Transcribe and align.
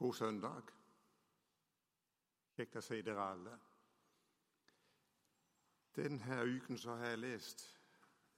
God 0.00 0.14
søndag. 0.16 0.70
Kjekt 2.56 2.78
å 2.80 2.80
se 2.80 2.96
dere 3.04 3.20
alle. 3.20 3.52
Denne 5.92 6.38
uken 6.48 6.78
så 6.80 6.94
har 6.96 7.10
jeg 7.12 7.18
lest 7.20 7.64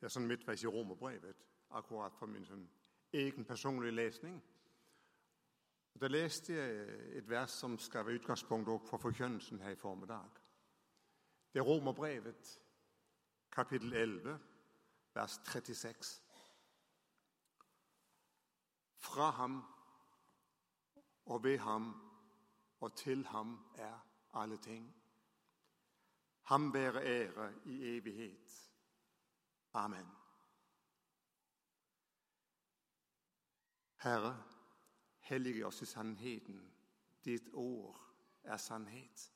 jeg 0.00 0.08
er 0.08 0.10
sånn 0.10 0.26
midtveis 0.26 0.64
i 0.64 0.70
Romerbrevet, 0.74 1.44
akkurat 1.78 2.16
for 2.18 2.26
min 2.26 2.42
sånn 2.48 2.64
egen 3.14 3.46
personlige 3.46 3.94
lesning. 3.94 4.40
Da 5.94 6.10
leste 6.10 6.56
jeg 6.56 6.96
et 7.20 7.28
vers 7.30 7.54
som 7.62 7.76
skal 7.78 8.08
være 8.08 8.18
utgangspunkt 8.18 8.88
for 8.88 8.98
forkynnelsen 8.98 9.62
her 9.62 9.76
i 9.76 9.78
formiddag. 9.78 10.40
Det 11.52 11.62
er 11.62 11.68
Romerbrevet, 11.68 12.56
kapittel 13.54 13.94
11, 14.00 14.34
vers 15.14 15.38
36. 15.52 16.10
Fra 19.06 19.30
ham 19.38 19.62
og 21.24 21.44
ved 21.44 21.58
ham 21.58 22.12
og 22.80 22.96
til 22.96 23.26
ham 23.26 23.66
er 23.74 23.98
alle 24.32 24.56
ting. 24.56 24.96
Ham 26.42 26.74
være 26.74 27.04
ære 27.04 27.54
i 27.64 27.96
evighet. 27.96 28.72
Amen. 29.72 30.06
Herre, 33.96 34.44
hellige 35.18 35.66
oss 35.66 35.82
i 35.82 35.86
sannheten. 35.86 36.74
Ditt 37.24 37.48
ord 37.52 38.00
er 38.42 38.56
sannhet. 38.56 39.32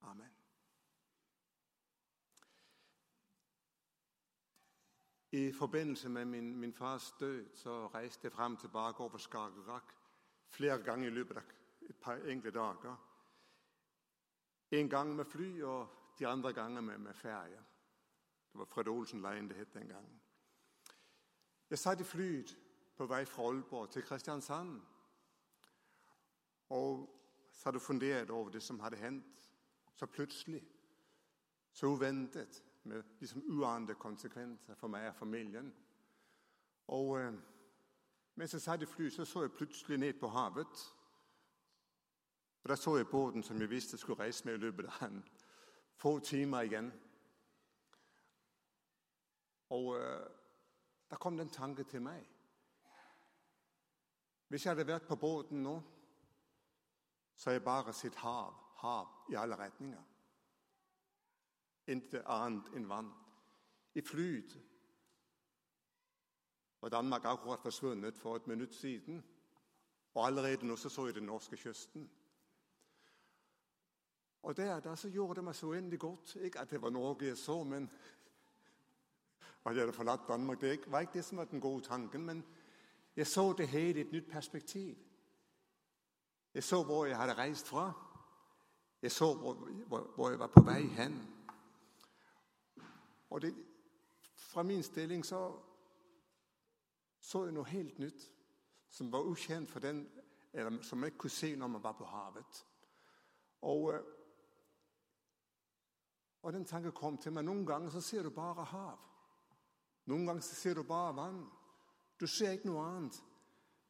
Amen. 0.00 0.32
I 5.32 5.52
forbindelse 5.52 6.08
med 6.08 6.24
min, 6.24 6.56
min 6.56 6.74
fars 6.74 7.12
død 7.20 7.56
så 7.56 7.86
reiste 7.86 8.24
jeg 8.24 8.32
fram 8.32 8.56
tilbake 8.56 9.00
over 9.00 9.18
Skagerrak 9.18 9.99
flere 10.50 10.82
ganger 10.82 11.08
i 11.08 11.14
løpet 11.14 11.36
av 11.36 11.90
et 11.90 12.00
par 12.00 12.22
enkle 12.26 12.50
dager. 12.50 12.96
En 14.70 14.88
gang 14.88 15.14
med 15.16 15.24
fly, 15.26 15.50
og 15.62 15.88
de 16.18 16.26
andre 16.26 16.52
ganger 16.52 16.80
med, 16.80 16.98
med 16.98 17.14
ferje. 17.14 17.62
Det 18.52 18.58
var 18.58 18.64
Fred 18.64 18.88
Olsen-leien 18.88 19.48
det 19.48 19.56
het 19.56 19.74
den 19.74 19.88
gangen. 19.88 20.20
Jeg 21.70 21.78
satt 21.78 22.00
i 22.00 22.04
flyet 22.04 22.56
på 22.96 23.06
vei 23.06 23.24
fra 23.24 23.46
Aalborg 23.46 23.90
til 23.90 24.02
Kristiansand 24.02 24.80
og 26.74 27.06
satt 27.52 27.78
og 27.78 27.82
funderte 27.82 28.34
over 28.34 28.50
det 28.50 28.62
som 28.62 28.80
hadde 28.80 28.98
hendt 28.98 29.46
så 29.94 30.06
plutselig, 30.06 30.62
så 31.72 31.86
uventet, 31.86 32.62
med 32.82 33.02
liksom 33.20 33.42
uante 33.48 33.94
konsekvenser 33.94 34.74
for 34.74 34.88
meg 34.88 35.10
og 35.10 35.14
familien. 35.14 35.66
Og 36.96 37.18
eh, 37.20 37.34
mens 38.40 38.52
jeg 38.52 38.60
satt 38.60 38.82
i 38.82 38.86
fly, 38.86 39.10
så 39.10 39.24
så 39.24 39.42
jeg 39.42 39.52
plutselig 39.52 39.98
ned 39.98 40.12
på 40.12 40.28
havet. 40.28 40.94
Og 42.62 42.68
Da 42.68 42.76
så 42.76 42.96
jeg 42.96 43.08
båten 43.08 43.42
som 43.42 43.60
jeg 43.60 43.70
visste 43.70 43.98
skulle 43.98 44.22
reise 44.22 44.44
med 44.44 44.54
i 44.54 44.56
løpet 44.56 44.86
av 44.86 45.08
en 45.08 45.24
få 45.96 46.18
timer 46.18 46.60
igjen. 46.60 46.92
Og 49.68 49.86
uh, 49.86 50.26
da 51.10 51.16
kom 51.16 51.36
det 51.36 51.42
en 51.46 51.52
tanke 51.52 51.84
til 51.84 52.02
meg. 52.02 52.24
Hvis 54.48 54.64
jeg 54.64 54.70
hadde 54.70 54.86
vært 54.86 55.08
på 55.08 55.16
båten 55.16 55.62
nå, 55.62 55.82
så 57.36 57.50
har 57.50 57.54
jeg 57.54 57.64
bare 57.64 57.92
sett 57.92 58.14
hav, 58.14 58.54
hav 58.76 59.08
i 59.28 59.34
alle 59.34 59.56
retninger. 59.56 60.02
Intet 61.86 62.24
annet 62.24 62.72
enn 62.74 62.88
vann. 62.88 63.12
I 63.94 64.00
flyet 64.00 64.56
og 66.80 66.90
Danmark 66.90 67.24
akkurat 67.24 67.60
forsvunnet 67.60 68.18
for 68.18 68.36
et 68.36 68.46
minutt 68.46 68.74
siden. 68.74 69.24
Og 70.14 70.26
allerede 70.26 70.66
nå 70.66 70.76
så, 70.76 71.06
jeg 71.06 71.14
den 71.14 71.22
norske 71.22 71.56
kysten. 71.56 72.10
Og 74.42 74.56
der, 74.56 74.80
der 74.80 74.94
så 74.94 75.10
gjorde 75.10 75.34
det 75.34 75.44
meg 75.44 75.54
så 75.54 75.66
uendelig 75.66 75.98
godt. 75.98 76.36
Ikke 76.36 76.58
at 76.60 76.70
det 76.70 76.82
var 76.82 76.90
Norge 76.90 77.26
jeg 77.26 77.38
så, 77.38 77.62
men 77.64 77.82
at 79.66 79.74
jeg 79.74 79.82
hadde 79.82 79.92
forlatt 79.92 80.28
Danmark. 80.28 80.60
Det 80.60 80.80
var 80.86 81.00
ikke 81.00 81.12
det 81.12 81.24
som 81.24 81.38
var 81.38 81.44
den 81.44 81.60
gode 81.60 81.82
tanken, 81.84 82.26
men 82.26 82.44
jeg 83.16 83.26
så 83.26 83.52
det 83.52 83.68
hele 83.68 83.98
i 83.98 84.02
et 84.02 84.12
nytt 84.12 84.30
perspektiv. 84.30 84.96
Jeg 86.54 86.64
så 86.64 86.82
hvor 86.84 87.04
jeg 87.06 87.16
hadde 87.16 87.34
reist 87.34 87.68
fra. 87.68 87.92
Jeg 89.02 89.12
så 89.12 89.34
hvor, 89.34 89.54
hvor, 89.86 90.00
hvor 90.14 90.30
jeg 90.30 90.38
var 90.38 90.46
på 90.46 90.62
vei 90.62 90.82
hen. 90.82 91.28
Og 93.30 93.42
det, 93.42 93.54
fra 94.36 94.62
min 94.62 94.82
stilling 94.82 95.26
så 95.26 95.60
så 97.20 97.44
jeg 97.44 97.54
noe 97.54 97.68
helt 97.68 97.98
nytt 97.98 98.24
som 98.90 99.10
var 99.12 99.28
ukjent 99.28 99.70
for 99.70 99.80
den, 99.80 100.02
eller 100.52 100.82
som 100.82 101.02
jeg 101.02 101.12
ikke 101.12 101.26
kunne 101.26 101.36
se 101.36 101.56
når 101.56 101.68
man 101.68 101.82
var 101.82 101.92
på 101.98 102.04
havet. 102.04 102.64
Og, 103.60 103.94
øh, 103.94 104.04
og 106.42 106.52
den 106.52 106.64
tanken 106.64 106.92
kom 106.92 107.18
til 107.18 107.32
meg. 107.32 107.44
Noen 107.44 107.66
ganger 107.66 107.90
så 107.90 108.00
ser 108.00 108.22
du 108.22 108.30
bare 108.30 108.64
hav. 108.64 108.98
Noen 110.06 110.26
ganger 110.26 110.42
så 110.42 110.54
ser 110.54 110.74
du 110.74 110.82
bare 110.82 111.16
vann. 111.16 111.44
Du 112.20 112.26
ser 112.26 112.56
ikke 112.56 112.68
noe 112.68 112.86
annet. 112.86 113.22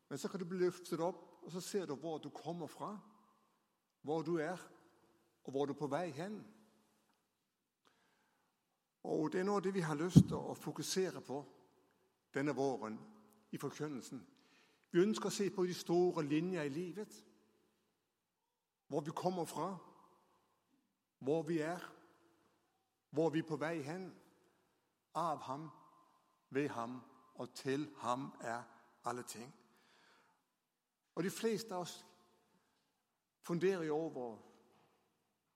Men 0.09 0.19
så 0.19 0.29
kan 0.29 0.41
du 0.41 0.45
bli 0.45 0.59
løftet 0.59 1.01
opp, 1.01 1.23
og 1.43 1.53
så 1.53 1.61
ser 1.61 1.87
du 1.87 1.95
hvor 1.95 2.19
du 2.19 2.29
kommer 2.31 2.67
fra, 2.67 2.99
hvor 4.03 4.23
du 4.23 4.37
er, 4.37 4.59
og 5.45 5.51
hvor 5.51 5.67
du 5.67 5.73
er 5.73 5.79
på 5.79 5.87
vei 5.87 6.11
hen. 6.11 6.41
Og 9.03 9.33
Det 9.33 9.41
er 9.41 9.45
noe 9.45 9.57
av 9.57 9.63
det 9.63 9.75
vi 9.75 9.81
har 9.81 9.97
lyst 9.97 10.27
til 10.27 10.37
å 10.37 10.55
fokusere 10.55 11.23
på 11.25 11.39
denne 12.35 12.53
våren 12.53 12.99
i 13.51 13.59
forkynnelsen. 13.59 14.27
Vi 14.91 15.01
ønsker 15.01 15.31
å 15.31 15.35
se 15.35 15.51
på 15.55 15.65
de 15.67 15.75
store 15.75 16.25
linjer 16.27 16.67
i 16.67 16.75
livet. 16.75 17.15
Hvor 18.91 19.01
vi 19.07 19.15
kommer 19.15 19.45
fra, 19.45 19.77
hvor 21.19 21.43
vi 21.43 21.59
er, 21.59 21.85
hvor 23.11 23.31
vi 23.31 23.39
er 23.39 23.49
på 23.49 23.57
vei 23.57 23.83
hen. 23.83 24.11
Av 25.15 25.41
ham, 25.43 25.71
ved 26.51 26.69
ham 26.69 27.01
og 27.35 27.55
til 27.55 27.89
ham 27.99 28.33
er 28.41 28.63
alle 29.05 29.23
ting. 29.23 29.55
Og 31.15 31.23
De 31.23 31.31
fleste 31.31 31.75
av 31.75 31.81
oss 31.81 32.07
funderer 33.43 33.83
jo 33.85 33.97
over 33.97 34.37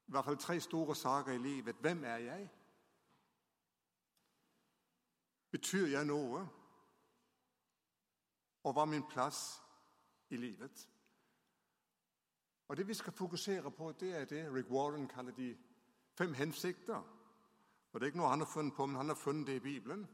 i 0.09 0.13
hvert 0.13 0.25
fall 0.25 0.39
tre 0.39 0.61
store 0.61 0.97
saker 0.97 1.33
i 1.33 1.39
livet. 1.39 1.77
Hvem 1.81 2.05
er 2.05 2.17
jeg? 2.17 2.51
Betyr 5.51 5.87
jeg 5.87 6.05
noe? 6.07 6.49
Og 8.65 8.73
hva 8.73 8.83
er 8.83 8.93
min 8.93 9.07
plass 9.09 9.63
i 10.31 10.37
livet? 10.37 10.89
Og 12.69 12.77
Det 12.77 12.89
vi 12.89 12.95
skal 12.95 13.13
fokusere 13.13 13.71
på, 13.71 13.93
det 14.01 14.15
er 14.17 14.25
det 14.25 14.55
Rick 14.55 14.71
Warren 14.71 15.09
kaller 15.09 15.33
de 15.33 15.57
fem 16.15 16.35
hensikter. 16.35 17.03
Og 17.93 18.01
Det 18.01 18.03
er 18.03 18.07
ikke 18.07 18.19
noe 18.19 18.29
han 18.29 18.41
har 18.41 18.47
funnet 18.47 18.75
på, 18.75 18.87
men 18.87 18.97
han 18.97 19.09
har 19.09 19.15
funnet 19.15 19.47
det 19.47 19.57
i 19.57 19.61
Bibelen. 19.61 20.09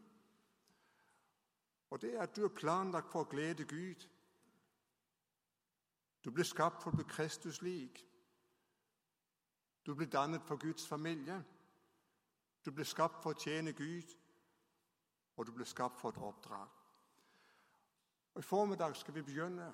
Og 1.91 2.03
Det 2.03 2.15
er 2.15 2.22
at 2.22 2.37
du 2.37 2.44
er 2.44 2.55
planlagt 2.55 3.12
for 3.12 3.21
å 3.21 3.31
glede 3.31 3.65
Gud. 3.65 4.09
Du 6.25 6.31
blir 6.31 6.44
skapt 6.44 6.83
for 6.83 6.91
å 6.91 6.97
bli 6.97 7.05
Kristus 7.09 7.62
lik. 7.62 8.06
Du 9.87 9.94
blir 9.94 10.06
dannet 10.06 10.43
for 10.43 10.56
Guds 10.56 10.87
familie. 10.87 11.44
Du 12.65 12.71
blir 12.71 12.84
skapt 12.84 13.22
for 13.22 13.33
å 13.33 13.39
tjene 13.41 13.72
Gud, 13.72 14.16
og 15.37 15.47
du 15.47 15.53
blir 15.53 15.65
skapt 15.65 16.00
for 16.00 16.09
et 16.09 16.19
oppdrag. 16.19 16.79
Og 18.41 18.45
I 18.45 18.47
formiddag 18.47 18.97
skal 18.97 19.15
vi 19.15 19.23
begynne 19.23 19.73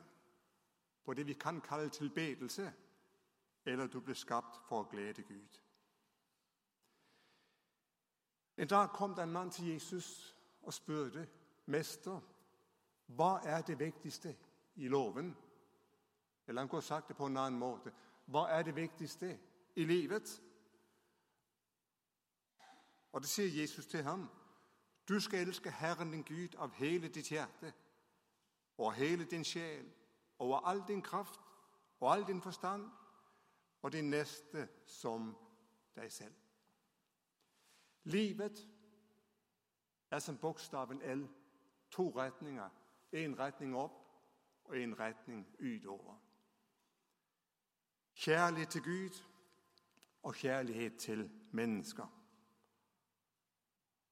på 1.04 1.14
det 1.14 1.26
vi 1.26 1.32
kan 1.32 1.60
kalle 1.60 1.88
tilbedelse, 1.88 2.72
eller 3.64 3.86
du 3.86 4.00
ble 4.00 4.14
skapt 4.14 4.58
for 4.66 4.82
å 4.82 4.88
glede 4.90 5.22
Gud. 5.22 5.60
En 8.56 8.66
dag 8.66 8.90
kom 8.90 9.14
det 9.14 9.22
en 9.22 9.32
mann 9.32 9.50
til 9.54 9.68
Jesus 9.68 10.34
og 10.62 10.74
spurte, 10.74 11.28
'Mester, 11.66 12.20
hva 13.06 13.38
er 13.44 13.62
det 13.62 13.78
viktigste 13.78 14.36
i 14.74 14.88
loven?' 14.88 15.36
Eller 16.46 16.60
han 16.60 16.68
kunne 16.68 16.82
sagt 16.82 17.08
det 17.08 17.16
på 17.16 17.26
en 17.26 17.36
annen 17.36 17.58
måte. 17.58 17.92
Hva 18.24 18.48
er 18.48 18.62
det 18.62 18.76
viktigste 18.76 19.38
i 19.76 19.84
livet? 19.84 20.42
Og 23.12 23.20
det 23.20 23.28
sier 23.28 23.60
Jesus 23.60 23.86
til 23.86 24.02
ham. 24.02 24.28
Du 25.08 25.20
skal 25.20 25.38
elske 25.38 25.70
Herren 25.70 26.12
din 26.12 26.22
Gud 26.22 26.54
av 26.58 26.70
hele 26.72 27.08
ditt 27.08 27.28
hjerte 27.28 27.72
over 28.78 28.90
hele 28.90 29.24
din 29.24 29.44
sjel, 29.44 29.92
over 30.38 30.58
all 30.58 30.84
din 30.88 31.02
kraft 31.02 31.40
og 32.00 32.12
all 32.12 32.26
din 32.26 32.42
forstand, 32.42 32.90
og 33.82 33.92
din 33.92 34.10
neste 34.10 34.68
som 34.86 35.36
deg 35.94 36.12
selv. 36.12 36.34
Livet 38.02 38.68
er 40.10 40.18
som 40.18 40.38
bokstaven 40.38 41.02
L. 41.02 41.28
To 41.90 42.10
retninger. 42.10 42.68
Én 43.14 43.38
retning 43.38 43.76
opp 43.76 43.92
og 44.64 44.76
én 44.76 44.98
retning 44.98 45.46
utover. 45.60 46.14
Kjærlighet 48.14 48.68
til 48.68 48.82
Gud 48.82 49.22
og 50.22 50.34
kjærlighet 50.34 50.96
til 50.98 51.30
mennesker. 51.50 52.06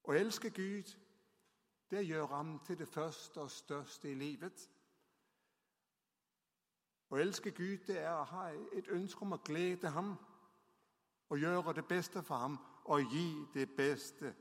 Å 0.05 0.13
elske 0.13 0.51
Gud 0.51 0.95
det 1.95 2.07
gjør 2.07 2.27
ham 2.27 2.59
til 2.67 2.79
det 2.79 2.89
første 2.89 3.41
og 3.41 3.51
største 3.51 4.11
i 4.11 4.15
livet. 4.19 4.71
Å 7.11 7.19
elske 7.23 7.53
Gud 7.55 7.85
det 7.87 8.01
er 8.01 8.17
å 8.17 8.25
ha 8.27 8.49
et 8.75 8.89
ønske 8.91 9.23
om 9.23 9.37
å 9.37 9.43
glede 9.47 9.93
ham 9.95 10.17
og 11.31 11.39
gjøre 11.39 11.77
det 11.79 11.85
beste 11.87 12.23
for 12.27 12.43
ham 12.43 12.57
og 12.91 13.15
gi 13.15 13.29
det 13.55 13.69
beste 13.77 14.35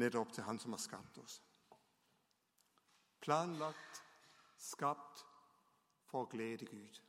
nettopp 0.00 0.32
til 0.32 0.44
Han 0.44 0.58
som 0.58 0.72
har 0.72 0.82
skapt 0.82 1.18
oss. 1.18 1.42
Planlagt, 3.20 4.02
skapt 4.58 5.24
for 6.10 6.24
å 6.24 6.30
glede 6.30 6.66
Gud. 6.66 7.00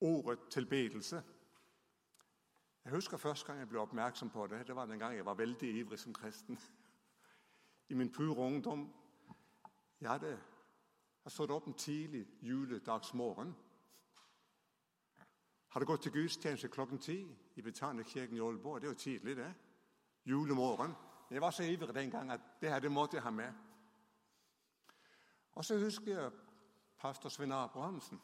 Ordet 0.00 0.50
tilbedelse 0.50 1.22
Jeg 2.84 2.92
husker 2.92 3.16
første 3.16 3.46
gang 3.46 3.58
jeg 3.58 3.68
ble 3.68 3.80
oppmerksom 3.80 4.30
på 4.30 4.46
det. 4.46 4.66
Det 4.66 4.76
var 4.76 4.86
den 4.86 4.98
gang 4.98 5.16
jeg 5.16 5.26
var 5.26 5.34
veldig 5.34 5.70
ivrig 5.78 5.98
som 5.98 6.14
kristen. 6.14 6.58
I 7.90 7.94
min 7.94 8.12
pure 8.12 8.36
ungdom 8.36 8.92
Jeg 10.00 10.10
hadde 10.10 10.40
jeg 11.24 11.32
stod 11.32 11.50
opp 11.50 11.66
en 11.66 11.74
tidlig 11.74 12.26
juledagsmorgen. 12.42 13.54
Hadde 15.68 15.86
gått 15.86 16.02
til 16.02 16.12
gudstjeneste 16.12 16.68
klokken 16.68 16.98
ti 16.98 17.16
i 17.56 17.62
Betaniakirken 17.62 18.36
i 18.36 18.40
Aalborg. 18.40 18.80
Det 18.80 18.86
er 18.88 18.92
jo 18.92 18.98
tidlig, 18.98 19.36
det. 19.36 19.54
Julemorgen. 20.24 20.92
Jeg 21.30 21.40
var 21.40 21.50
så 21.50 21.62
ivrig 21.62 21.94
den 21.94 22.10
gang 22.10 22.30
at 22.30 22.40
det 22.60 22.70
her 22.70 22.78
det 22.78 22.92
måtte 22.92 23.16
jeg 23.16 23.22
ha 23.22 23.30
med. 23.30 23.52
Og 25.52 25.64
så 25.64 25.78
husker 25.78 26.20
jeg 26.20 26.32
pastor 26.98 27.28
Svein 27.28 27.52
Abrahamsen. 27.52 28.20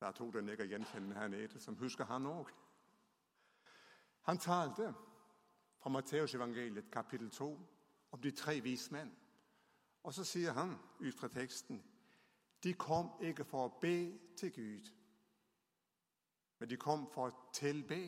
Det 0.00 0.08
er 0.08 0.12
to 0.12 0.30
jeg 0.34 0.42
nikker 0.42 0.64
gjenkjenne 0.64 1.14
her 1.14 1.28
nede, 1.28 1.60
som 1.60 1.76
husker 1.76 2.04
han 2.04 2.26
òg. 2.26 2.50
Han 4.28 4.38
talte 4.38 4.94
fra 5.78 5.90
Matteusevangeliet 5.90 6.90
kapittel 6.90 7.30
2 7.30 7.60
om 8.10 8.20
de 8.20 8.30
tre 8.30 8.60
vismenn. 8.60 9.16
Og 10.02 10.14
så 10.14 10.24
sier 10.24 10.52
han 10.52 10.76
ut 11.00 11.14
fra 11.14 11.28
teksten 11.28 11.84
de 12.62 12.74
kom 12.74 13.08
ikke 13.22 13.44
for 13.44 13.64
å 13.64 13.78
be 13.80 14.18
til 14.36 14.52
Gud, 14.52 14.90
men 16.58 16.68
de 16.68 16.76
kom 16.76 17.06
for 17.12 17.30
å 17.30 17.50
tilbe. 17.52 18.00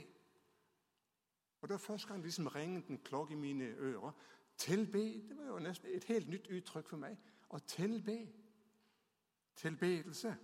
Og 1.61 1.69
Det 1.69 1.75
var 1.75 1.78
første 1.78 2.08
gang 2.08 2.23
liksom 2.23 2.46
ringte 2.46 2.90
en 2.93 2.99
klokke 3.05 3.32
i 3.32 3.37
mine 3.37 3.64
ører. 3.64 4.12
Tilbe 4.56 4.99
det 5.28 5.37
var 5.37 5.44
jo 5.44 5.58
nesten 5.58 5.88
et 5.88 6.05
helt 6.05 6.28
nytt 6.28 6.50
uttrykk 6.50 6.88
for 6.88 6.96
meg. 6.96 7.16
Å 7.50 7.58
tilbe. 7.58 8.19
Tilbedelse. 9.56 10.34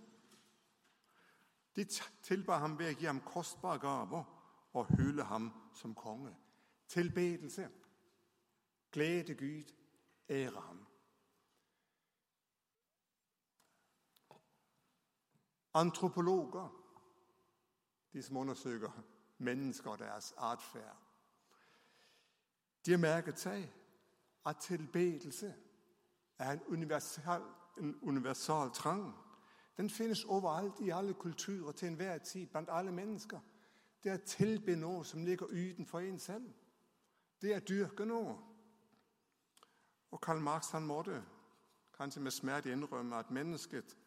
De 1.75 1.85
tilba 2.23 2.57
ham 2.57 2.79
ved 2.79 2.95
å 2.95 2.97
gi 2.99 3.05
ham 3.05 3.21
kostbare 3.21 3.79
gaver 3.79 4.36
og 4.77 4.85
hylle 4.85 5.23
ham 5.23 5.53
som 5.73 5.95
konge. 5.95 6.35
Tilbedelse. 6.87 7.69
Glede 8.91 9.35
Gud, 9.35 9.73
ære 10.29 10.61
ham. 10.61 10.85
Antropologer, 15.73 16.83
de 18.13 18.23
som 18.23 18.37
undersøker 18.37 18.91
mennesker 19.37 19.91
og 19.91 19.99
deres 19.99 20.33
atferd, 20.37 20.97
de 22.85 22.91
har 22.91 22.97
merket 22.97 23.39
seg 23.39 23.73
at 24.45 24.57
tilbedelse 24.57 25.55
er 26.39 26.51
en 26.51 26.63
universal, 26.67 27.43
en 27.77 27.99
universal 28.01 28.71
trang. 28.73 29.15
Den 29.77 29.89
finnes 29.89 30.23
overalt 30.23 30.79
i 30.79 30.89
alle 30.89 31.13
kulturer 31.13 31.71
til 31.71 31.87
enhver 31.87 32.17
tid 32.17 32.47
blant 32.47 32.69
alle 32.71 32.91
mennesker. 32.91 33.39
Det 34.03 34.11
er 34.11 34.19
å 34.19 34.27
tilbe 34.29 34.75
noe 34.75 35.05
som 35.05 35.23
ligger 35.25 35.51
utenfor 35.51 35.99
en 36.05 36.19
selv. 36.19 36.47
Det 37.41 37.53
er 37.53 37.61
å 37.61 37.67
dyrke 37.67 38.05
noe. 38.05 38.35
Og 40.11 40.21
Karl 40.21 40.41
Marx 40.41 40.71
han 40.71 40.87
måtte 40.87 41.21
kanskje 41.97 42.21
med 42.21 42.31
smerte 42.31 42.71
innrømme 42.71 43.17
at 43.17 43.31
mennesket 43.31 43.97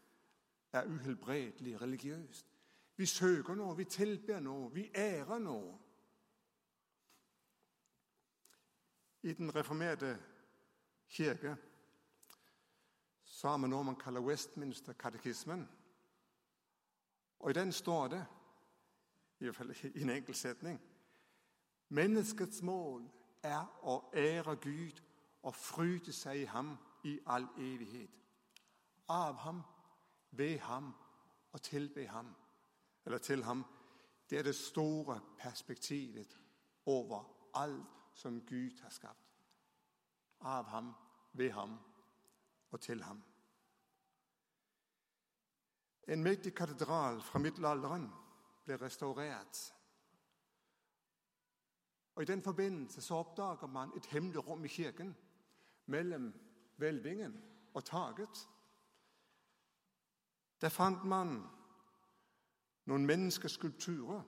er 0.73 0.87
uhelbredelig 0.87 1.81
religiøst. 1.81 2.47
Vi 2.95 3.05
søker 3.05 3.55
noe, 3.55 3.77
vi 3.77 3.85
tilber 3.85 4.39
noe, 4.39 4.71
vi 4.73 4.89
ærer 4.95 5.39
noe. 5.39 5.77
I 9.23 9.33
den 9.33 9.55
reformerte 9.55 10.17
kirke 11.07 11.55
så 13.25 13.47
har 13.47 13.57
vi 13.57 13.67
noe 13.67 13.83
man 13.83 13.95
kaller 13.95 14.21
Westminster-katekismen. 14.21 15.67
Og 17.39 17.49
I 17.49 17.53
den 17.53 17.71
står 17.71 18.07
det, 18.07 18.25
i 19.41 19.49
hvert 19.49 19.55
fall 19.55 19.75
i 19.95 20.01
en 20.01 20.09
enkel 20.09 20.35
setning 20.35 20.81
Menneskets 21.91 22.61
mål 22.63 23.03
er 23.43 23.65
å 23.83 23.97
ære 24.15 24.55
Gud 24.63 25.01
og 25.43 25.55
fryde 25.55 26.13
seg 26.15 26.43
i 26.43 26.45
ham 26.47 26.75
i 27.03 27.17
all 27.27 27.47
evighet. 27.59 28.13
Av 29.09 29.35
ham, 29.43 29.59
ved 30.31 30.59
ham 30.63 30.93
og 31.51 31.61
tilbe 31.61 32.05
ham. 32.07 32.29
Eller 33.05 33.17
til 33.17 33.43
ham. 33.43 33.65
Det 34.29 34.39
er 34.39 34.47
det 34.47 34.55
store 34.55 35.19
perspektivet 35.37 36.37
over 36.85 37.25
alt 37.59 37.99
som 38.15 38.39
Gud 38.47 38.79
har 38.83 38.89
skapt. 38.89 39.35
Av 40.41 40.69
ham, 40.71 40.93
ved 41.33 41.51
ham 41.51 41.75
og 42.71 42.79
til 42.81 43.03
ham. 43.03 43.19
En 46.07 46.23
mektig 46.23 46.55
katedral 46.55 47.21
fra 47.21 47.39
middelalderen 47.39 48.07
ble 48.65 48.77
restaurert. 48.81 49.73
Og 52.15 52.21
I 52.21 52.25
den 52.25 52.43
forbindelse 52.43 53.01
så 53.01 53.15
oppdager 53.15 53.67
man 53.67 53.91
et 53.97 54.05
hemmelig 54.05 54.47
rom 54.47 54.65
i 54.65 54.67
kirken 54.67 55.15
mellom 55.85 56.33
hvelvingen 56.77 57.43
og 57.73 57.85
taket. 57.85 58.49
Der 60.61 60.69
fant 60.69 61.03
man 61.03 61.39
noen 62.85 63.05
menneskeskulpturer 63.05 64.21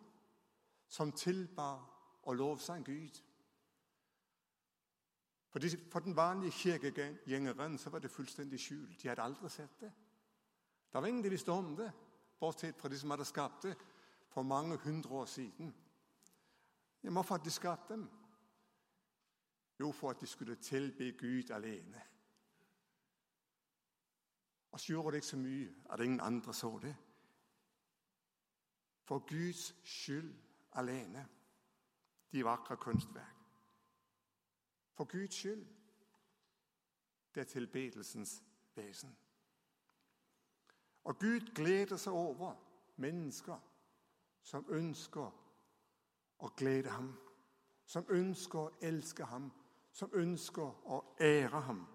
som 0.88 1.12
tilbar 1.12 1.84
og 2.24 2.36
lovsang 2.36 2.86
Gud. 2.86 3.22
For 5.92 6.00
den 6.00 6.16
vanlige 6.16 6.52
kirkegjengeren 6.52 7.78
så 7.78 7.90
var 7.90 8.00
det 8.00 8.12
fullstendig 8.12 8.60
skjult. 8.60 9.02
De 9.02 9.08
hadde 9.08 9.22
aldri 9.22 9.50
sett 9.50 9.80
det. 9.80 9.92
Det 10.94 11.02
var 11.02 11.06
ingen 11.06 11.24
de 11.24 11.30
visste 11.30 11.52
om 11.52 11.76
det, 11.76 11.92
bortsett 12.40 12.80
fra 12.80 12.90
de 12.90 12.98
som 13.00 13.10
hadde 13.10 13.26
skapt 13.26 13.64
det 13.64 13.76
for 14.34 14.42
mange 14.42 14.78
hundre 14.78 15.10
år 15.10 15.26
siden. 15.26 15.76
Hvorfor 17.02 17.36
hadde 17.36 17.46
de 17.46 17.52
skapt 17.52 17.90
dem? 17.90 18.10
Jo, 19.80 19.92
for 19.92 20.10
at 20.10 20.22
de 20.22 20.28
skulle 20.28 20.56
tilbe 20.56 21.12
Gud 21.12 21.50
alene. 21.50 22.02
Og 24.72 24.80
så 24.80 24.88
gjorde 24.88 25.12
det 25.12 25.16
ikke 25.16 25.28
så 25.28 25.38
mye 25.38 25.76
at 25.90 26.00
ingen 26.00 26.20
andre 26.20 26.54
så 26.54 26.80
det. 26.82 26.96
For 29.02 29.20
Guds 29.20 29.76
skyld 29.90 30.36
alene. 30.74 31.28
De 32.32 32.46
vakre 32.46 32.78
kunstverk. 32.78 33.36
For 34.94 35.06
Guds 35.06 35.34
skyld. 35.34 35.68
Det 37.36 37.42
er 37.42 37.46
tilbedelsens 37.46 38.44
vesen. 38.76 39.18
Og 41.04 41.20
Gud 41.20 41.54
gleder 41.56 41.98
seg 41.98 42.14
over 42.14 42.56
mennesker 42.96 43.73
som 44.44 44.66
ønsker 44.70 45.32
å 46.40 46.50
glede 46.58 46.90
ham, 46.90 47.14
som 47.86 48.06
ønsker 48.10 48.60
å 48.60 48.72
elske 48.82 49.26
ham, 49.26 49.52
som 49.92 50.12
ønsker 50.14 50.90
å 50.92 51.02
ære 51.22 51.62
ham. 51.62 51.86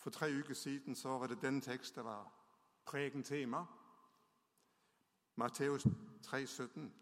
For 0.00 0.10
tre 0.10 0.30
uker 0.32 0.54
siden 0.54 0.96
så 0.96 1.18
var 1.18 1.26
det 1.26 1.42
den 1.42 1.60
teksten 1.60 1.94
som 1.94 2.04
var 2.04 2.32
pregen 2.86 3.22
tema. 3.22 3.66
Matteus 5.36 5.86
3, 6.22 6.46
17. 6.46 6.94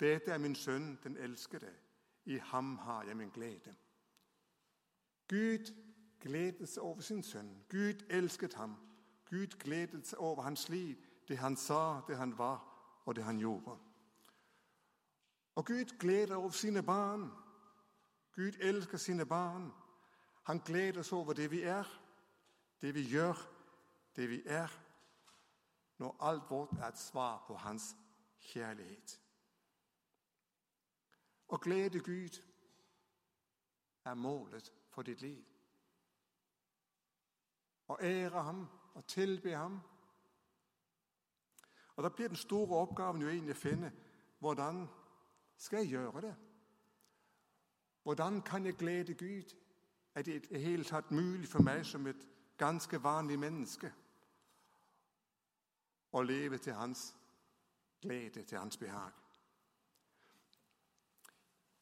Dette 0.00 0.30
er 0.30 0.38
min 0.38 0.54
sønn, 0.54 0.98
den 1.02 1.16
elskede. 1.16 1.70
I 2.24 2.38
ham 2.38 2.78
har 2.78 3.04
jeg 3.04 3.16
min 3.16 3.30
glede. 3.30 3.76
Gud 5.28 5.72
gledet 6.20 6.68
seg 6.68 6.82
over 6.82 7.00
sin 7.00 7.22
sønn. 7.22 7.64
Gud 7.68 8.02
elsket 8.10 8.54
ham. 8.54 8.76
Gud 9.26 9.58
gledet 9.58 10.06
seg 10.06 10.18
over 10.18 10.42
hans 10.42 10.68
liv, 10.68 10.96
det 11.28 11.38
han 11.38 11.56
sa, 11.56 12.00
det 12.08 12.16
han 12.16 12.38
var, 12.38 12.62
og 13.04 13.16
det 13.16 13.24
han 13.24 13.38
gjorde. 13.38 13.78
Og 15.54 15.66
Gud 15.66 15.98
gleder 15.98 16.36
over 16.36 16.50
sine 16.50 16.82
barn. 16.82 17.30
Gud 18.32 18.52
elsker 18.60 18.98
sine 18.98 19.26
barn. 19.26 19.72
Han 20.42 20.58
gleder 20.58 21.02
seg 21.02 21.18
over 21.18 21.32
det 21.32 21.50
vi 21.50 21.62
er, 21.62 21.84
det 22.80 22.94
vi 22.94 23.02
gjør, 23.02 23.36
det 24.16 24.30
vi 24.30 24.42
er, 24.46 24.68
når 25.98 26.16
alt 26.20 26.50
vårt 26.50 26.72
er 26.72 26.88
et 26.88 26.98
svar 26.98 27.44
på 27.46 27.54
hans 27.54 27.96
kjærlighet. 28.38 29.20
Å 31.48 31.58
glede 31.62 32.00
Gud 32.04 32.38
er 34.04 34.14
målet 34.14 34.72
for 34.90 35.02
ditt 35.02 35.20
liv. 35.20 35.44
Å 37.88 37.96
ære 38.02 38.42
ham 38.42 38.66
og 38.96 39.06
tilbe 39.06 39.56
ham. 39.56 39.80
Og 41.96 42.02
Da 42.02 42.08
blir 42.08 42.28
den 42.28 42.36
store 42.36 42.76
oppgaven 42.76 43.22
jo 43.22 43.28
egentlig 43.28 43.54
å 43.54 43.60
finne 43.60 43.92
hvordan 44.38 44.88
skal 45.56 45.78
jeg 45.78 45.88
gjøre 45.88 46.20
det? 46.20 46.34
Hvordan 48.02 48.42
kan 48.42 48.66
jeg 48.66 48.76
glede 48.76 49.14
Gud 49.14 49.56
er 50.14 50.22
det 50.22 50.34
i 50.34 50.38
det 50.38 50.60
hele 50.60 50.84
tatt 50.84 51.10
mulig 51.10 51.48
for 51.48 51.62
meg 51.62 51.86
som 51.86 52.06
et 52.06 52.28
ganske 52.58 53.02
vanlig 53.02 53.38
menneske 53.38 53.92
å 56.12 56.22
leve 56.22 56.58
til 56.58 56.72
hans 56.72 57.16
glede, 58.00 58.42
til 58.42 58.58
hans 58.58 58.76
behag. 58.76 59.12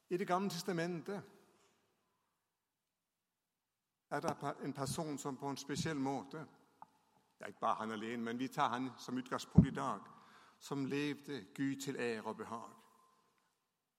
I 0.09 0.17
Det 0.17 0.27
gamle 0.27 0.51
testamentet 0.51 1.23
er 4.11 4.21
det 4.21 4.55
en 4.63 4.73
person 4.73 5.19
som 5.19 5.37
på 5.37 5.49
en 5.49 5.57
spesiell 5.57 5.97
måte 5.97 6.47
ja, 7.41 7.47
Ikke 7.47 7.61
bare 7.61 7.75
han 7.75 7.93
alene, 7.93 8.23
men 8.23 8.39
vi 8.39 8.49
tar 8.49 8.69
han 8.69 8.91
som 8.99 9.19
utgangspunkt 9.19 9.69
i 9.69 9.75
dag. 9.75 10.01
Som 10.59 10.85
levde 10.87 11.45
Gud 11.55 11.81
til 11.81 11.97
ære 11.97 12.23
og 12.23 12.37
behag. 12.37 12.71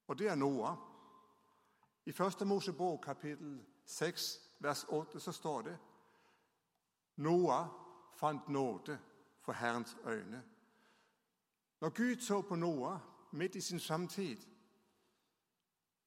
Og 0.08 0.20
det 0.20 0.28
er 0.28 0.36
Noah. 0.36 0.78
I 2.06 2.12
første 2.12 2.46
Mosebok 2.46 3.02
kapittel 3.04 3.66
6 3.86 4.40
vers 4.60 4.86
8 4.90 5.20
så 5.20 5.32
står 5.32 5.62
det 5.62 5.78
Noah 7.16 7.68
fant 8.14 8.50
nåde 8.50 9.00
for 9.42 9.54
Herrens 9.54 9.98
øyne. 10.06 10.44
Når 11.82 11.90
Gud 11.90 12.22
så 12.22 12.42
på 12.42 12.56
Noah 12.56 13.00
midt 13.32 13.56
i 13.56 13.62
sin 13.62 13.80
samtid, 13.80 14.38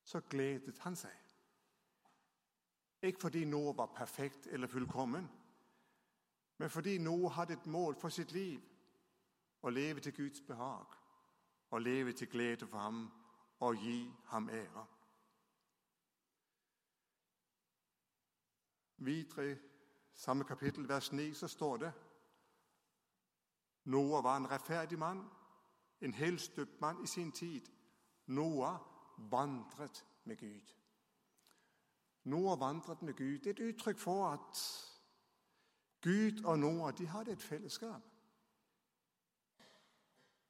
så 0.05 0.21
gledet 0.21 0.79
han 0.79 0.97
seg. 0.97 1.11
Ikke 3.03 3.21
fordi 3.21 3.45
Noah 3.45 3.77
var 3.77 3.93
perfekt 3.95 4.47
eller 4.47 4.67
fullkommen, 4.67 5.29
men 6.59 6.71
fordi 6.71 6.99
Noah 6.99 7.33
hadde 7.33 7.53
et 7.53 7.67
mål 7.67 7.95
for 7.95 8.09
sitt 8.09 8.33
liv 8.33 8.61
å 9.63 9.71
leve 9.71 10.01
til 10.01 10.13
Guds 10.13 10.41
behag, 10.41 10.87
å 11.71 11.79
leve 11.79 12.13
til 12.13 12.29
glede 12.29 12.67
for 12.67 12.79
ham 12.79 13.05
og 13.61 13.77
gi 13.77 14.11
ham 14.33 14.49
ære. 14.49 14.85
Videre 18.97 19.53
i 19.53 19.57
samme 20.15 20.45
kapittel, 20.45 20.89
vers 20.89 21.13
9, 21.13 21.35
så 21.35 21.49
står 21.49 21.77
det 21.77 21.93
Noah 23.85 24.25
var 24.25 24.37
en 24.37 24.51
rettferdig 24.51 24.99
mann, 24.99 25.23
en 26.01 26.15
helstøpt 26.15 26.81
mann 26.81 27.05
i 27.05 27.07
sin 27.07 27.33
tid. 27.33 27.71
Noah 28.27 28.77
vandret 29.31 30.07
med 30.25 30.37
Gud. 30.37 30.75
Noah 32.25 32.61
vandret 32.61 33.03
med 33.03 33.15
Gud. 33.15 33.39
Det 33.39 33.47
er 33.47 33.51
et 33.51 33.75
uttrykk 33.75 33.99
for 33.99 34.27
at 34.29 34.59
Gud 36.03 36.45
og 36.45 36.59
Noah 36.59 36.99
de 36.99 37.07
hadde 37.07 37.33
et 37.33 37.43
fellesskap. 37.43 38.03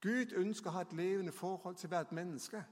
Gud 0.01 0.33
ønsker 0.33 0.71
å 0.71 0.73
ha 0.73 0.83
et 0.85 0.93
levende 0.93 1.33
forhold 1.33 1.77
til 1.77 1.89
hvert 1.89 2.13
menneske. 2.13 2.65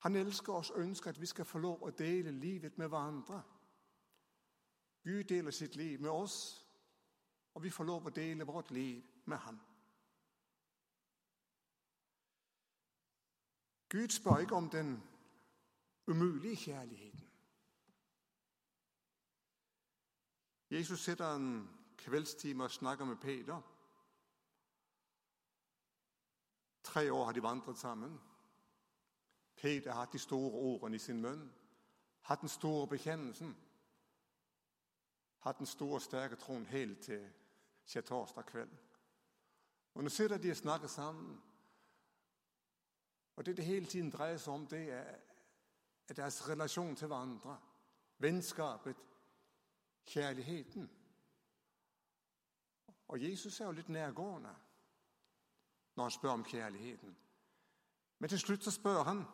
Han 0.00 0.16
elsker 0.16 0.52
oss 0.52 0.70
og 0.70 0.80
ønsker 0.80 1.10
at 1.10 1.20
vi 1.20 1.26
skal 1.26 1.44
få 1.44 1.58
lov 1.58 1.82
å 1.82 1.90
dele 1.90 2.30
livet 2.30 2.78
med 2.78 2.88
hverandre. 2.88 3.42
Gud 5.04 5.24
deler 5.24 5.50
sitt 5.50 5.76
liv 5.76 6.00
med 6.00 6.10
oss, 6.10 6.66
og 7.54 7.62
vi 7.62 7.70
får 7.70 7.84
lov 7.84 8.06
å 8.06 8.14
dele 8.14 8.44
vårt 8.44 8.70
liv 8.70 9.02
med 9.24 9.36
ham. 9.36 9.60
Gud 13.90 14.08
spør 14.08 14.38
ikke 14.38 14.54
om 14.54 14.70
den 14.70 15.02
umulige 16.06 16.56
kjærligheten. 16.56 17.09
Jesus 20.70 21.00
sitter 21.00 21.34
en 21.34 21.70
kveldstime 21.98 22.64
og 22.64 22.70
snakker 22.70 23.04
med 23.04 23.16
Peter. 23.16 23.60
Tre 26.82 27.12
år 27.12 27.24
har 27.24 27.32
de 27.32 27.42
vandret 27.42 27.78
sammen. 27.78 28.20
Peter 29.56 29.92
har 29.92 30.00
hatt 30.00 30.12
de 30.12 30.18
store 30.18 30.52
ordene 30.52 30.96
i 30.96 30.98
sin 30.98 31.20
munn, 31.20 31.52
hatt 32.22 32.40
den 32.40 32.48
store 32.48 32.86
bekjennelsen, 32.88 33.56
hatt 35.40 35.58
den 35.58 35.66
store, 35.66 36.00
sterke 36.00 36.36
troen 36.36 36.66
helt 36.66 37.00
til 37.00 37.28
skjærtorsdag 37.84 38.46
kveld. 38.46 38.70
Og 39.94 40.02
Nå 40.02 40.08
sitter 40.08 40.38
de 40.38 40.50
og 40.50 40.56
snakker 40.56 40.88
sammen. 40.88 41.40
Og 43.36 43.46
Det 43.46 43.56
det 43.56 43.64
hele 43.64 43.86
tiden 43.86 44.10
dreier 44.10 44.36
seg 44.36 44.54
om, 44.54 44.66
det 44.66 44.92
er, 44.92 45.14
er 46.08 46.14
deres 46.14 46.48
relasjon 46.48 46.96
til 46.96 47.06
hverandre. 47.06 47.58
Vennskapet, 48.18 48.96
kjærligheten. 50.10 50.90
Og 53.08 53.22
Jesus 53.22 53.60
er 53.60 53.64
jo 53.64 53.78
litt 53.78 53.88
nærgående 53.88 54.54
når 55.96 56.04
han 56.04 56.10
spør 56.10 56.30
om 56.30 56.44
kjærligheten. 56.44 57.16
Men 58.18 58.28
til 58.28 58.38
slutt 58.38 58.64
så 58.64 58.70
spør 58.70 59.02
han 59.02 59.24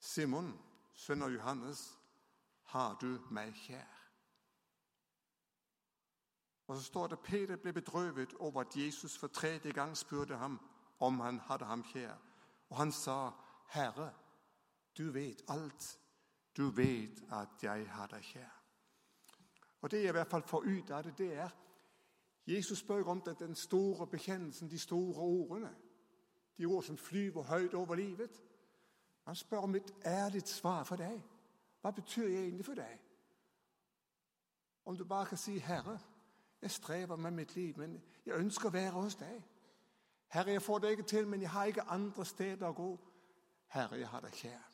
Simon, 0.00 0.52
sønn 0.94 1.22
av 1.22 1.30
Johannes, 1.30 1.80
har 2.74 2.96
du 3.00 3.20
meg 3.30 3.54
kjær? 3.54 3.98
Og 6.66 6.76
så 6.76 6.82
står 6.82 7.06
det 7.12 7.20
Peter 7.20 7.56
ble 7.56 7.72
bedrøvet 7.72 8.34
over 8.34 8.60
at 8.60 8.76
Jesus 8.76 9.16
for 9.18 9.28
tredje 9.28 9.72
gang 9.72 9.96
spurte 9.96 10.36
ham 10.36 10.60
om 10.98 11.20
han 11.20 11.40
hadde 11.48 11.64
ham 11.64 11.84
kjær. 11.84 12.16
Og 12.70 12.76
han 12.76 12.92
sa, 12.92 13.30
'Herre, 13.68 14.12
du 14.98 15.10
vet 15.10 15.42
alt. 15.48 15.98
Du 16.56 16.70
vet 16.70 17.22
at 17.32 17.62
jeg 17.62 17.88
har 17.90 18.06
deg 18.06 18.22
kjær.' 18.22 18.58
Og 19.82 19.90
Det 19.90 20.02
jeg 20.02 20.08
i 20.08 20.12
hvert 20.12 20.30
fall 20.30 20.42
får 20.42 20.62
ut 20.62 20.90
av 20.90 21.02
det, 21.02 21.18
det 21.18 21.34
er 21.34 21.50
Jesus 22.46 22.78
spør 22.78 23.04
om 23.04 23.20
den 23.20 23.54
store 23.54 24.06
bekjennelsen, 24.06 24.70
de 24.70 24.78
store 24.78 25.20
ordene. 25.20 25.74
De 26.58 26.64
ord 26.64 26.82
som 26.82 26.96
flyver 26.96 27.42
høyt 27.42 27.74
over 27.74 27.94
livet. 27.94 28.42
Han 29.24 29.36
spør 29.36 29.58
om 29.58 29.74
et 29.74 29.94
ærlig 30.06 30.42
svar 30.42 30.84
for 30.84 30.96
deg. 30.96 31.22
Hva 31.80 31.90
betyr 31.90 32.28
jeg 32.28 32.42
egentlig 32.42 32.64
for 32.64 32.74
deg? 32.74 33.00
Om 34.84 34.96
du 34.96 35.04
bare 35.04 35.26
kan 35.26 35.38
si, 35.38 35.58
'Herre, 35.58 35.98
jeg 36.62 36.70
strever 36.70 37.16
med 37.16 37.30
mitt 37.30 37.54
liv, 37.54 37.78
men 37.78 38.02
jeg 38.26 38.34
ønsker 38.34 38.68
å 38.68 38.72
være 38.72 38.90
hos 38.90 39.14
deg.' 39.14 39.44
'Herre, 40.28 40.50
jeg 40.50 40.62
får 40.62 40.78
det 40.78 40.90
ikke 40.90 41.02
til, 41.02 41.28
men 41.28 41.40
jeg 41.40 41.50
har 41.50 41.64
ikke 41.64 41.82
andre 41.82 42.24
steder 42.24 42.66
å 42.68 42.72
gå.' 42.72 42.98
'Herre, 43.68 43.98
jeg 43.98 44.08
har 44.08 44.20
deg 44.20 44.32
kjær.' 44.32 44.71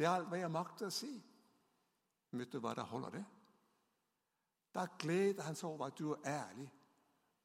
Det 0.00 0.06
er 0.06 0.14
alt 0.16 0.30
hva 0.32 0.38
jeg 0.40 0.48
makter 0.48 0.86
å 0.88 0.92
si. 0.96 1.10
Vet 2.32 2.52
du 2.54 2.56
hva 2.64 2.70
det 2.72 2.86
holder 2.88 3.18
det? 3.18 3.24
Da 4.72 4.86
gleder 4.96 5.44
han 5.44 5.58
seg 5.58 5.68
over 5.68 5.90
at 5.90 5.98
du 5.98 6.14
er 6.14 6.22
ærlig, 6.24 6.70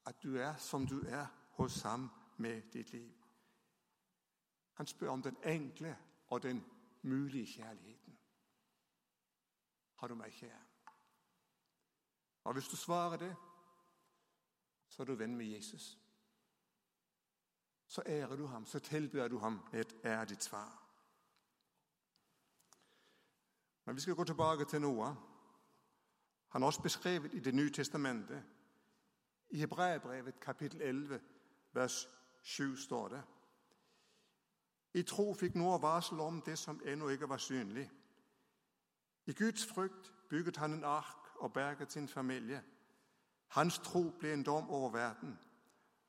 at 0.08 0.22
du 0.24 0.38
er 0.40 0.56
som 0.64 0.86
du 0.88 1.02
er 1.04 1.26
hos 1.58 1.82
ham 1.84 2.06
med 2.40 2.70
ditt 2.72 2.94
liv. 2.94 3.12
Han 4.80 4.88
spør 4.88 5.10
om 5.10 5.26
den 5.26 5.36
enkle 5.44 5.98
og 6.32 6.44
den 6.44 6.64
mulige 7.02 7.58
kjærligheten. 7.58 8.16
Har 10.00 10.08
du 10.08 10.16
meg 10.16 10.32
kjær? 10.32 10.64
Og 12.44 12.54
Hvis 12.54 12.72
du 12.72 12.78
svarer 12.78 13.18
det, 13.18 13.36
så 14.88 15.04
er 15.04 15.12
du 15.12 15.16
venn 15.16 15.36
med 15.36 15.46
Jesus. 15.46 16.00
Så 17.88 18.02
ærer 18.06 18.36
du 18.36 18.48
ham, 18.48 18.66
så 18.66 18.80
tilbyr 18.80 19.28
du 19.28 19.40
ham 19.40 19.60
et 19.74 19.96
ærlig 20.06 20.42
svar. 20.42 20.85
Men 23.86 23.96
vi 23.96 24.02
skal 24.02 24.16
gå 24.16 24.24
tilbake 24.24 24.66
til 24.66 24.82
Noah. 24.82 25.16
Han 26.48 26.64
er 26.64 26.68
også 26.68 26.82
beskrevet 26.82 27.34
i 27.34 27.40
Det 27.40 27.56
nye 27.56 27.72
testamentet. 27.72 28.44
I 29.50 29.58
Hebreabrevet 29.58 30.40
kapittel 30.40 30.82
11, 30.82 31.22
vers 31.74 32.10
7 32.42 32.76
står 32.76 33.08
det 33.08 33.24
i 34.96 35.04
tro 35.04 35.34
fikk 35.36 35.58
Noah 35.60 35.82
varsel 35.82 36.20
om 36.24 36.40
det 36.42 36.56
som 36.60 36.80
ennå 36.88 37.10
ikke 37.12 37.30
var 37.30 37.38
synlig. 37.38 37.90
I 39.26 39.34
Guds 39.34 39.66
frykt 39.66 40.14
bygget 40.30 40.58
han 40.58 40.74
en 40.74 40.84
ark 40.84 41.36
og 41.36 41.54
berget 41.54 41.92
sin 41.92 42.08
familie. 42.08 42.64
Hans 43.48 43.80
tro 43.80 44.10
ble 44.20 44.34
en 44.34 44.44
dom 44.44 44.70
over 44.70 44.92
verden, 44.92 45.40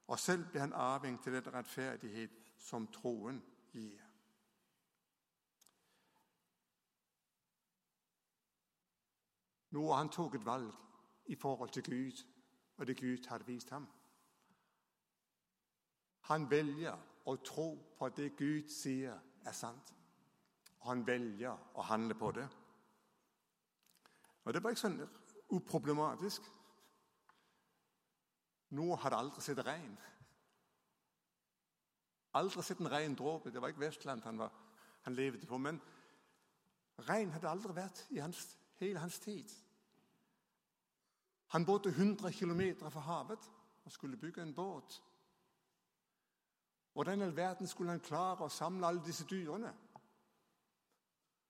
og 0.07 0.19
selv 0.19 0.45
ble 0.51 0.61
han 0.61 0.73
arving 0.73 1.23
til 1.23 1.33
den 1.33 1.55
rettferdighet 1.55 2.31
som 2.59 2.87
troen 2.87 3.43
gir. 3.73 4.06
Noah 9.71 9.99
han 9.99 10.09
tok 10.09 10.35
et 10.35 10.47
valg 10.47 10.73
i 11.27 11.35
forhold 11.35 11.71
til 11.71 11.83
Gud 11.83 12.25
og 12.77 12.87
det 12.87 13.01
Gud 13.01 13.29
hadde 13.29 13.47
vist 13.47 13.71
ham. 13.71 13.87
Han 16.29 16.51
velger 16.51 16.97
å 17.27 17.37
tro 17.37 17.69
på 17.99 18.07
at 18.07 18.17
det 18.19 18.35
Gud 18.39 18.71
sier, 18.71 19.17
er 19.47 19.55
sant. 19.55 19.93
Og 20.81 20.91
han 20.91 21.07
velger 21.07 21.55
å 21.75 21.85
handle 21.87 22.15
på 22.19 22.31
det. 22.35 22.47
Og 24.45 24.53
Det 24.55 24.63
var 24.63 24.75
ikke 24.75 24.81
sånn 24.81 25.01
uproblematisk. 25.55 26.43
Noe 28.79 28.99
hadde 29.03 29.19
aldri 29.19 29.43
sett 29.43 29.63
regn. 29.67 29.97
Aldri 32.39 32.63
sett 32.63 32.83
en 32.83 32.91
regn 32.91 33.15
dråpe. 33.19 33.51
Det 33.51 33.63
var 33.63 33.73
ikke 33.73 33.87
Vestland 33.87 34.23
han, 34.27 34.39
var, 34.39 34.53
han 35.07 35.15
levde 35.15 35.47
på. 35.47 35.59
Men 35.59 35.81
regn 37.09 37.33
hadde 37.35 37.51
aldri 37.51 37.75
vært 37.75 38.05
i 38.11 38.21
hans, 38.23 38.57
hele 38.77 38.99
hans 38.99 39.19
tid. 39.19 39.49
Han 41.47 41.67
bodde 41.67 41.89
100 41.89 42.33
km 42.33 42.61
fra 42.91 43.01
havet 43.01 43.51
og 43.85 43.93
skulle 43.93 44.17
bygge 44.17 44.43
en 44.43 44.55
båt. 44.55 45.03
Hvordan 46.93 47.21
i 47.21 47.25
all 47.25 47.37
verden 47.37 47.67
skulle 47.67 47.91
han 47.91 48.01
klare 48.01 48.45
å 48.45 48.49
samle 48.49 48.87
alle 48.87 49.05
disse 49.05 49.25
dyrene? 49.29 49.75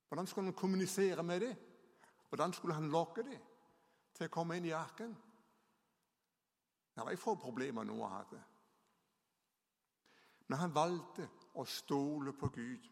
Hvordan 0.08 0.26
skulle 0.26 0.44
han 0.44 0.54
kommunisere 0.54 1.22
med 1.22 1.40
dem? 1.40 1.54
Hvordan 2.28 2.52
skulle 2.52 2.74
han 2.74 2.90
lokke 2.90 3.22
dem 3.22 3.42
til 4.14 4.26
å 4.26 4.32
komme 4.32 4.56
inn 4.56 4.66
i 4.66 4.74
arken? 4.74 5.14
Det 6.94 7.04
var 7.04 7.10
ikke 7.10 7.22
få 7.22 7.34
problemer 7.34 7.84
Noah 7.84 8.12
hadde. 8.16 8.42
Men 10.46 10.58
han 10.58 10.74
valgte 10.74 11.28
å 11.54 11.64
stole 11.64 12.32
på 12.32 12.48
Gud. 12.54 12.90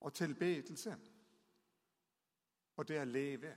Og 0.00 0.14
tilbedelse 0.14 0.96
og 2.76 2.88
det 2.88 3.00
å 3.00 3.04
leve 3.04 3.50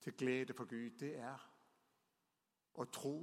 til 0.00 0.14
glede 0.16 0.54
for 0.56 0.64
Gud, 0.64 0.90
det 1.00 1.18
er 1.20 1.42
å 2.80 2.84
tro 2.84 3.16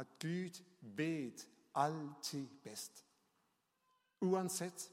at 0.00 0.14
Gud 0.22 0.62
vet 0.96 1.44
alltid 1.74 2.48
best. 2.64 3.04
Uansett 4.20 4.86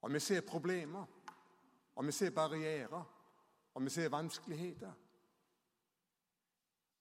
om 0.00 0.14
vi 0.14 0.20
ser 0.20 0.40
problemer, 0.40 1.04
om 1.94 2.06
vi 2.06 2.12
ser 2.12 2.30
barrierer, 2.30 3.04
om 3.74 3.84
vi 3.84 3.90
ser 3.90 4.08
vanskeligheter. 4.08 4.92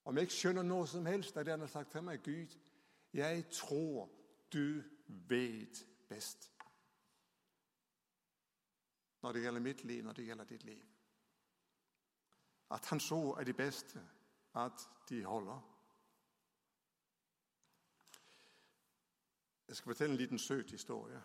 Om 0.03 0.17
jeg 0.17 0.27
ikke 0.27 0.39
skjønner 0.41 0.63
noe 0.63 0.87
som 0.87 1.05
helst 1.05 1.37
av 1.37 1.45
det 1.45 1.55
han 1.55 1.63
har 1.63 1.71
sagt 1.71 1.91
til 1.91 2.03
meg, 2.03 2.23
Gud, 2.23 2.53
jeg 3.13 3.47
tror 3.51 4.09
du 4.53 4.83
vet 5.07 5.85
best. 6.09 6.49
Når 9.21 9.31
det 9.31 9.41
gjelder 9.41 9.61
mitt 9.61 9.83
liv, 9.83 10.03
når 10.03 10.13
det 10.13 10.25
gjelder 10.25 10.45
ditt 10.45 10.63
liv. 10.63 10.83
At 12.71 12.85
han 12.85 12.99
så 12.99 13.35
er 13.39 13.43
de 13.43 13.53
beste, 13.53 14.01
at 14.55 14.89
de 15.09 15.23
holder. 15.23 15.61
Jeg 19.67 19.75
skal 19.75 19.89
fortelle 19.89 20.11
en 20.11 20.17
liten 20.17 20.39
søt 20.39 20.71
historie. 20.71 21.23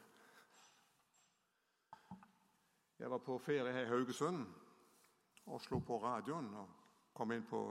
Jeg 2.98 3.10
var 3.10 3.18
på 3.18 3.38
ferie 3.38 3.72
her 3.72 3.82
i 3.82 3.88
Haugesund 3.88 4.46
og 5.46 5.60
slo 5.60 5.78
på 5.78 5.98
radioen 6.02 6.54
og 6.54 6.68
kom 7.14 7.32
inn 7.32 7.46
på 7.46 7.62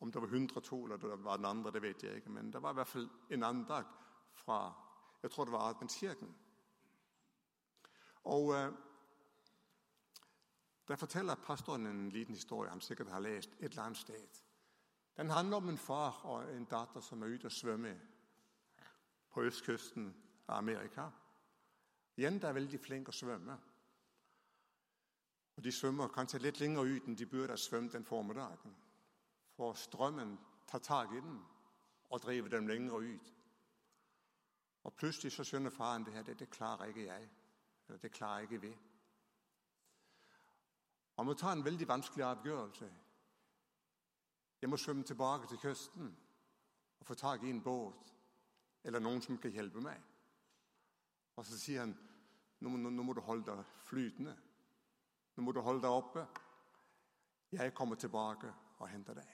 om 0.00 0.12
det 0.12 0.22
var 0.22 0.28
102 0.28 0.84
eller 0.84 0.96
det 0.96 1.24
var 1.24 1.36
den 1.36 1.44
andre, 1.44 1.70
det 1.70 1.82
vet 1.82 2.02
jeg 2.02 2.16
ikke. 2.16 2.30
Men 2.30 2.52
det 2.52 2.62
var 2.62 2.70
i 2.70 2.74
hvert 2.74 2.88
fall 2.88 3.08
en 3.30 3.42
andakt 3.42 4.02
fra 4.32 4.58
jeg 5.22 5.30
tror 5.30 5.44
det 5.44 5.52
var 5.52 5.68
Adventskirken. 5.68 6.34
Og 8.24 8.54
eh, 8.54 8.72
Der 10.88 10.96
forteller 10.96 11.34
pastoren 11.34 11.86
en 11.86 12.10
liten 12.10 12.34
historie 12.34 12.70
han 12.70 12.80
sikkert 12.80 13.08
har 13.10 13.20
lest 13.20 13.50
et 13.58 13.70
eller 13.70 13.82
annet 13.82 13.98
sted. 13.98 14.42
Den 15.16 15.30
handler 15.30 15.56
om 15.56 15.68
en 15.68 15.78
far 15.78 16.20
og 16.24 16.54
en 16.54 16.64
datter 16.64 17.00
som 17.00 17.22
er 17.22 17.26
ute 17.26 17.46
og 17.46 17.52
svømme 17.52 17.94
på 19.30 19.42
østkysten 19.42 20.14
av 20.48 20.58
Amerika. 20.58 21.08
Jenta 22.16 22.48
er 22.48 22.56
veldig 22.56 22.80
flink 22.80 23.08
å 23.08 23.12
svømme. 23.12 23.56
Og 25.56 25.64
De 25.64 25.72
svømmer 25.72 26.12
kanskje 26.12 26.40
litt 26.44 26.60
lenger 26.60 26.84
ut 26.84 27.08
enn 27.08 27.16
de 27.16 27.26
burde 27.26 27.52
ha 27.52 27.60
svømt 27.60 27.92
den 27.92 28.04
formiddagen. 28.04 28.76
For 29.56 29.74
strømmen 29.74 30.36
tar 30.68 30.84
tak 30.84 31.12
i 31.12 31.20
dem 31.20 31.40
og 32.10 32.20
driver 32.22 32.48
dem 32.48 32.68
lenger 32.68 32.96
ut. 33.00 33.32
Og 34.84 34.94
Plutselig 34.94 35.32
så 35.32 35.44
skjønner 35.44 35.70
faren 35.70 36.04
det 36.04 36.12
her, 36.14 36.22
det, 36.22 36.38
det 36.38 36.50
klarer 36.50 36.92
ikke 36.92 37.08
jeg. 37.08 37.28
Eller 37.88 37.98
det 37.98 38.12
klarer 38.12 38.44
ikke 38.44 38.60
vi. 38.60 38.76
Han 41.16 41.26
må 41.26 41.34
ta 41.34 41.52
en 41.52 41.64
veldig 41.64 41.88
vanskelig 41.88 42.24
avgjørelse. 42.24 42.88
Jeg 44.60 44.70
må 44.70 44.76
svømme 44.76 45.04
tilbake 45.04 45.48
til 45.48 45.58
kysten 45.58 46.10
og 47.00 47.06
få 47.06 47.14
tak 47.14 47.42
i 47.42 47.50
en 47.50 47.62
båt 47.62 48.12
eller 48.84 49.00
noen 49.00 49.22
som 49.22 49.38
kan 49.38 49.52
hjelpe 49.52 49.80
meg. 49.80 49.96
Og 51.36 51.46
så 51.46 51.58
sier 51.58 51.84
han 51.84 51.94
nå, 52.60 52.70
nå, 52.70 52.90
nå 52.90 53.02
må 53.04 53.16
du 53.16 53.20
holde 53.24 53.48
deg 53.50 53.72
flytende. 53.88 54.36
Nå 55.36 55.44
må 55.44 55.52
du 55.52 55.60
holde 55.60 55.84
deg 55.84 55.92
oppe. 55.92 56.24
Jeg 57.52 57.74
kommer 57.74 57.96
tilbake 58.00 58.52
og 58.78 58.88
henter 58.88 59.18
deg. 59.18 59.32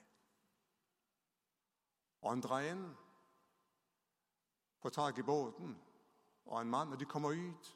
Og 2.23 2.31
han 2.31 2.43
drar 2.43 2.67
inn, 2.67 2.83
får 4.83 4.95
tak 4.95 5.19
i 5.19 5.27
båten 5.27 5.75
og 6.45 6.59
en 6.61 6.71
mann, 6.71 6.93
og 6.93 7.01
de 7.01 7.07
kommer 7.07 7.35
ut. 7.35 7.71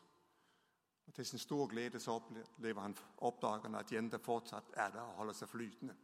Og 1.07 1.14
Til 1.14 1.27
sin 1.27 1.38
store 1.38 1.69
glede 1.69 2.01
så 2.01 2.12
opplever 2.12 2.81
han 2.81 2.97
oppdagende 3.19 3.79
at 3.79 3.92
jenta 3.92 4.16
fortsatt 4.16 4.73
er 4.75 4.90
der 4.90 5.01
og 5.01 5.14
holder 5.14 5.33
seg 5.33 5.49
flytende. 5.49 5.97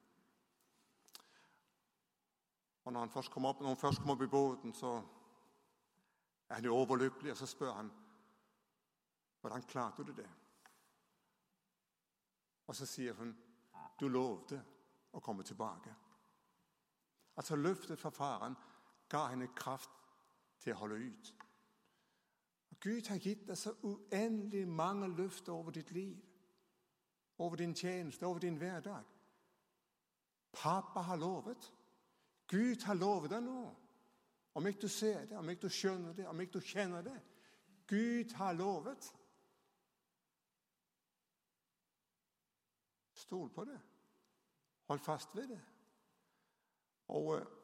Og 2.84 2.92
Når 2.92 3.00
han 3.00 3.10
først 3.10 3.30
kommer 3.30 3.48
opp, 3.48 3.60
når 3.60 3.68
hun 3.68 3.76
først 3.76 3.98
kommer 3.98 4.14
opp 4.14 4.22
i 4.22 4.26
båten, 4.26 4.74
så 4.74 5.02
er 6.48 6.54
han 6.54 6.64
jo 6.64 6.76
overlykkelig, 6.76 7.30
og 7.30 7.36
så 7.36 7.46
spør 7.46 7.72
han 7.72 7.92
hvordan 9.40 9.62
klarte 9.62 10.04
du 10.04 10.12
det? 10.12 10.28
Og 12.66 12.76
så 12.76 12.86
sier 12.86 13.14
hun 13.18 13.34
du 14.00 14.08
lovte 14.08 14.60
å 15.12 15.20
komme 15.20 15.42
tilbake. 15.42 15.94
Altså 17.36 17.56
Løftet 17.56 17.98
fra 17.98 18.10
faren 18.10 18.56
ga 19.08 19.26
henne 19.32 19.50
kraft 19.56 19.90
til 20.62 20.74
å 20.74 20.78
holde 20.82 21.00
ut. 21.06 21.32
Gud 22.82 23.08
har 23.08 23.20
gitt 23.22 23.46
deg 23.46 23.58
så 23.58 23.74
uendelig 23.86 24.64
mange 24.68 25.06
løfter 25.14 25.52
over 25.52 25.70
ditt 25.70 25.90
liv, 25.94 26.18
over 27.38 27.56
din 27.56 27.74
tjeneste, 27.74 28.26
over 28.26 28.42
din 28.42 28.58
hverdag. 28.58 29.04
Pappa 30.52 31.00
har 31.00 31.16
lovet. 31.16 31.68
Gud 32.48 32.82
har 32.82 32.98
lovet 32.98 33.30
deg 33.30 33.44
noe. 33.46 33.70
Om 34.54 34.66
ikke 34.66 34.80
du 34.80 34.88
ser 34.88 35.26
det, 35.26 35.38
om 35.38 35.48
ikke 35.48 35.68
du 35.68 35.72
skjønner 35.72 36.12
det, 36.12 36.26
om 36.28 36.40
ikke 36.40 36.58
du 36.58 36.66
kjenner 36.66 37.06
det. 37.06 37.20
Gud 37.88 38.34
har 38.34 38.52
lovet. 38.52 39.12
Stol 43.14 43.48
på 43.54 43.64
det. 43.64 43.78
Hold 44.90 45.00
fast 45.00 45.36
ved 45.36 45.48
det. 45.54 45.60
Og 47.14 47.61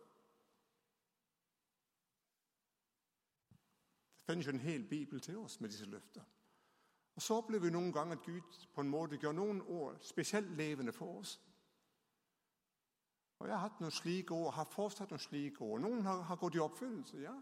Det 4.28 4.46
jo 4.46 4.50
en 4.50 4.60
hel 4.60 4.84
bibel 4.84 5.20
til 5.20 5.38
oss 5.38 5.60
med 5.60 5.68
disse 5.68 5.84
løfter. 5.84 6.22
Og 7.14 7.22
Så 7.22 7.34
opplever 7.34 7.64
vi 7.64 7.70
noen 7.70 7.92
ganger 7.92 8.16
at 8.16 8.22
Gud 8.22 8.66
på 8.74 8.80
en 8.80 8.88
måte 8.88 9.16
gjør 9.16 9.32
noen 9.32 9.62
år 9.62 9.96
spesielt 10.00 10.50
levende 10.56 10.92
for 10.92 11.18
oss. 11.18 11.40
Og 13.38 13.46
Jeg 13.46 13.54
har 13.54 13.68
hatt 13.68 13.80
noen 13.80 13.90
slike 13.90 14.34
år, 14.34 14.50
har 14.50 14.68
fortsatt 14.70 15.10
noen 15.10 15.22
slike 15.22 15.64
år. 15.64 15.78
Noen 15.78 16.02
har, 16.02 16.22
har 16.22 16.36
gått 16.36 16.54
i 16.54 16.58
oppfyllelse, 16.58 17.18
ja. 17.18 17.34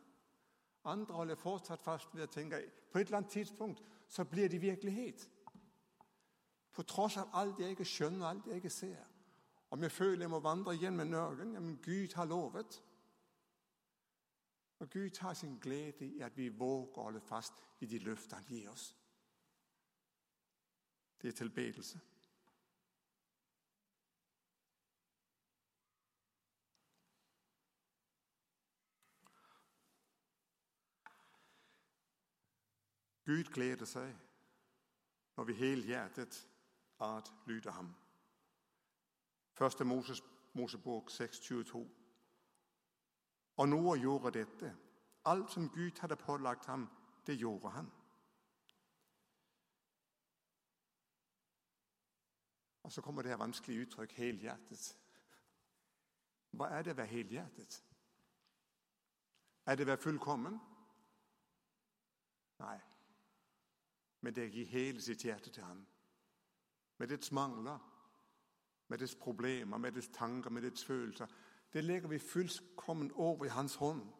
Andre 0.84 1.14
holder 1.14 1.34
fortsatt 1.34 1.82
fast 1.82 2.14
ved 2.14 2.22
å 2.22 2.30
tenke 2.30 2.60
på 2.92 2.98
et 2.98 3.06
eller 3.06 3.18
annet 3.18 3.30
tidspunkt 3.30 3.82
så 4.08 4.24
blir 4.24 4.48
de 4.48 4.58
virkelighet. 4.58 5.28
På 6.72 6.82
tross 6.82 7.16
av 7.16 7.32
alt 7.34 7.58
jeg 7.60 7.74
ikke 7.74 7.84
skjønner, 7.84 8.26
alt 8.28 8.46
jeg 8.46 8.60
ikke 8.60 8.70
ser. 8.70 9.02
Om 9.70 9.82
jeg 9.82 9.92
føler 9.92 10.24
jeg 10.24 10.30
må 10.30 10.40
vandre 10.40 10.76
igjen 10.76 10.96
med 10.96 11.10
nøkkelen 11.10 11.78
Gud 11.82 12.14
har 12.14 12.28
lovet. 12.30 12.82
Og 14.78 14.90
Gud 14.90 15.20
har 15.20 15.34
sin 15.34 15.58
glede 15.58 16.06
i 16.06 16.20
at 16.20 16.36
vi 16.36 16.48
våger 16.48 16.98
å 16.98 17.08
holde 17.08 17.20
fast 17.20 17.62
i 17.80 17.86
de 17.86 17.98
løfter 17.98 18.36
han 18.36 18.48
gir 18.48 18.68
oss. 18.70 18.90
Det 21.22 21.28
er 21.28 21.38
tilbedelse. 21.38 22.00
Gud 33.26 33.48
gleder 33.50 33.88
seg 33.90 34.12
når 35.36 35.44
vi 35.44 35.54
helhjertet 35.58 36.36
adlyder 37.02 37.74
ham. 37.74 37.88
Første 39.52 39.84
Moses, 39.84 40.22
Mosebok 40.52 41.10
6,22. 41.10 41.82
Og 43.56 43.68
Noah 43.68 44.00
gjorde 44.00 44.38
dette. 44.38 44.76
Alt 45.24 45.50
som 45.50 45.68
Gud 45.68 46.00
hadde 46.00 46.16
pålagt 46.16 46.66
ham, 46.66 46.88
det 47.26 47.34
gjorde 47.34 47.70
han. 47.70 47.92
Og 52.82 52.92
så 52.92 53.02
kommer 53.02 53.22
det 53.22 53.30
her 53.30 53.36
vanskelige 53.36 53.80
uttrykk 53.80 54.12
'helhjertet'. 54.12 54.96
Hva 56.50 56.66
er 56.66 56.82
det 56.82 56.92
å 56.92 56.96
være 56.96 57.06
helhjertet? 57.06 57.84
Er 59.66 59.74
det 59.74 59.84
å 59.84 59.90
være 59.90 60.02
fullkommen? 60.02 60.60
Nei. 62.58 62.78
Men 64.20 64.34
det 64.34 64.44
er 64.44 64.48
å 64.48 64.54
gi 64.54 64.64
hele 64.64 65.02
sitt 65.02 65.24
hjerte 65.24 65.50
til 65.50 65.64
ham. 65.64 65.86
Med 66.98 67.08
dets 67.08 67.32
mangler, 67.32 67.78
med 68.88 68.98
dets 68.98 69.14
problemer, 69.14 69.78
med 69.78 69.92
dets 69.92 70.08
tanker, 70.14 70.50
med 70.50 70.62
dets 70.62 70.84
følelser. 70.84 71.26
Det 71.72 71.84
legger 71.84 72.08
vi 72.08 72.18
fullkomment 72.18 73.12
over 73.12 73.44
i 73.44 73.48
Hans 73.48 73.74
hånd. 73.74 74.12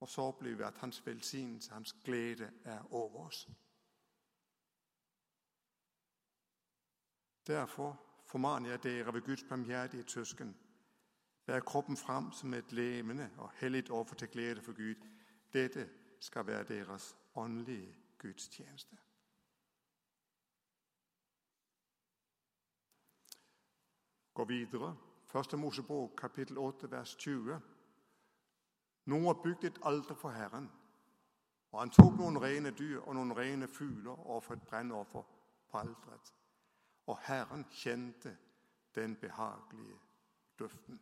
Og 0.00 0.08
så 0.08 0.20
opplever 0.20 0.56
vi 0.56 0.62
at 0.62 0.78
Hans 0.78 1.06
velsignelse, 1.06 1.72
Hans 1.72 1.92
glede, 2.04 2.52
er 2.64 2.94
over 2.94 3.26
oss. 3.26 3.48
Derfor 7.46 8.00
formaner 8.26 8.70
jeg 8.70 8.82
dere 8.82 9.14
ved 9.14 9.22
Guds 9.22 9.44
barmhjertige 9.48 10.04
søsken, 10.08 10.56
bær 11.46 11.60
kroppen 11.60 11.96
fram 11.96 12.32
som 12.32 12.54
et 12.54 12.72
levende 12.72 13.30
og 13.38 13.50
hellig 13.54 13.90
offer 13.90 14.14
til 14.14 14.28
glede 14.28 14.62
for 14.62 14.72
Gud. 14.72 15.08
Dette 15.52 15.90
skal 16.20 16.46
være 16.46 16.64
deres 16.64 17.16
åndelige 17.34 17.96
Guds 18.18 18.48
tjeneste. 18.48 18.96
Gå 24.34 24.44
videre. 24.44 24.96
Første 25.34 25.56
Mosebok, 25.56 26.10
kapittel 26.16 26.58
8, 26.58 26.90
vers 26.90 27.14
20. 27.14 27.60
Noah 29.04 29.42
bygde 29.42 29.66
et 29.66 29.78
alter 29.82 30.14
for 30.14 30.30
Herren, 30.30 30.72
og 31.72 31.80
han 31.80 31.90
tok 31.90 32.12
noen 32.20 32.38
rene 32.42 32.70
dyr 32.70 33.00
og 33.00 33.16
noen 33.18 33.34
rene 33.36 33.66
fugler 33.66 34.20
og 34.30 34.44
for 34.44 34.54
et 34.54 34.62
brennoffer 34.62 35.24
på 35.70 35.78
alteret. 35.78 36.30
Og 37.06 37.18
Herren 37.26 37.66
kjente 37.70 38.36
den 38.94 39.16
behagelige 39.16 39.98
duften. 40.58 41.00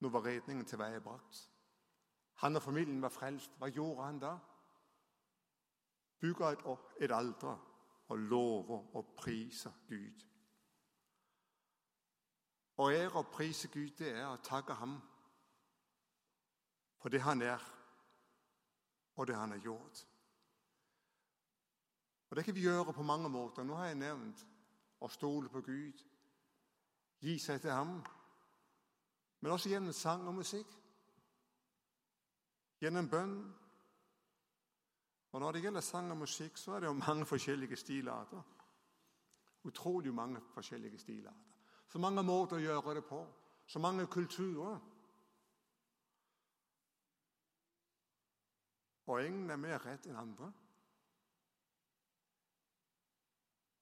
Nå 0.00 0.08
var 0.08 0.24
redningen 0.26 0.68
til 0.68 0.78
veie 0.78 1.00
brakt. 1.00 1.50
Han 2.44 2.56
og 2.56 2.62
familien 2.62 3.00
var 3.02 3.08
frelst. 3.08 3.56
Hva 3.56 3.72
gjorde 3.72 4.04
han 4.04 4.20
da? 4.20 4.34
Bygga 6.20 6.52
et, 6.52 6.68
et 7.00 7.16
alter 7.22 7.56
og 8.08 8.18
lover 8.18 8.96
og 8.96 9.14
priser 9.16 9.72
Gud. 9.88 10.24
Å 12.76 12.90
ære 12.92 13.18
og 13.18 13.30
prise 13.32 13.68
Gud, 13.72 13.90
det 13.98 14.12
er 14.12 14.26
å 14.28 14.42
takke 14.44 14.74
ham 14.76 14.98
for 17.00 17.08
det 17.08 17.22
han 17.24 17.42
er, 17.42 17.62
og 19.16 19.26
det 19.26 19.36
han 19.36 19.50
har 19.50 19.62
gjort. 19.64 20.06
Og 22.30 22.36
Det 22.36 22.44
kan 22.44 22.54
vi 22.54 22.60
gjøre 22.60 22.92
på 22.92 23.02
mange 23.02 23.28
måter. 23.28 23.62
Nå 23.64 23.74
har 23.74 23.86
jeg 23.86 23.98
nevnt 24.00 24.46
å 25.00 25.08
stole 25.08 25.48
på 25.48 25.60
Gud, 25.60 26.02
gi 27.20 27.38
seg 27.38 27.60
til 27.60 27.70
ham, 27.70 28.00
men 29.40 29.52
også 29.52 29.70
gjennom 29.70 29.92
sang 29.92 30.26
og 30.26 30.34
musikk. 30.34 30.72
Gjennom 32.80 33.08
bønn. 33.08 33.36
Og 35.36 35.40
Når 35.40 35.52
det 35.52 35.62
gjelder 35.62 35.80
sang 35.80 36.10
og 36.10 36.16
musikk, 36.16 36.56
så 36.56 36.72
er 36.72 36.80
det 36.80 36.86
jo 36.86 36.92
mange 36.92 37.26
forskjellige 37.26 37.76
stilarter. 37.76 38.42
Utrolig 39.64 40.14
mange 40.14 40.40
forskjellige 40.40 40.98
stilarter. 40.98 41.40
Så 41.88 41.98
mange 41.98 42.22
måter 42.22 42.56
å 42.56 42.60
gjøre 42.60 42.94
det 42.94 43.02
på. 43.04 43.18
Så 43.66 43.78
mange 43.78 44.06
kulturer. 44.06 44.78
Og 49.06 49.26
ingen 49.26 49.50
er 49.50 49.60
mer 49.60 49.84
rett 49.84 50.08
enn 50.08 50.16
andre. 50.16 50.48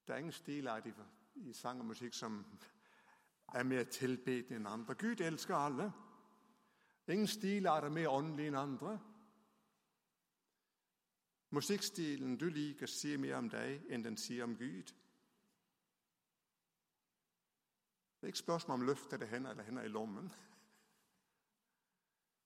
Det 0.07 0.15
er 0.15 0.25
ingen 0.27 0.33
stilart 0.33 0.91
i 1.35 1.53
sang 1.53 1.81
og 1.81 1.87
musikk 1.87 2.19
som 2.19 2.45
er 3.55 3.63
mer 3.63 3.85
tilbedende 3.85 4.59
enn 4.59 4.73
andre. 4.73 4.95
Gud 4.95 5.21
elsker 5.23 5.55
alle. 5.55 5.93
Ingen 7.09 7.31
stilart 7.31 7.85
er 7.85 7.95
mer 7.95 8.11
åndelig 8.11 8.51
enn 8.51 8.63
andre. 8.67 8.99
Musikkstilen 11.55 12.37
du 12.37 12.49
liker, 12.51 12.91
sier 12.91 13.19
mer 13.23 13.37
om 13.39 13.49
deg 13.51 13.85
enn 13.93 14.03
den 14.03 14.17
sier 14.19 14.43
om 14.47 14.57
Gud. 14.59 14.91
Det 18.19 18.27
er 18.27 18.33
ikke 18.33 18.43
spørsmål 18.43 18.81
om 18.81 18.87
løftet 18.89 19.21
det 19.21 19.29
hender 19.29 19.53
eller 19.53 19.69
hender 19.69 19.87
i 19.87 19.93
lommen. 19.93 20.33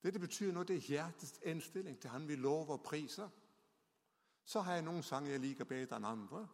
Det 0.02 0.12
det 0.12 0.20
betyr 0.20 0.52
nå, 0.52 0.62
det 0.62 0.76
er 0.76 0.90
hjertets 0.90 1.40
innstilling 1.42 1.98
til 2.00 2.10
Han 2.10 2.28
vi 2.28 2.36
lover 2.36 2.76
og 2.76 2.82
priser. 2.82 3.28
Så 4.44 4.60
har 4.60 4.74
jeg 4.74 4.84
noen 4.84 5.02
sanger 5.02 5.30
jeg 5.30 5.40
liker 5.40 5.64
bedre 5.64 5.96
enn 5.96 6.04
andre. 6.04 6.44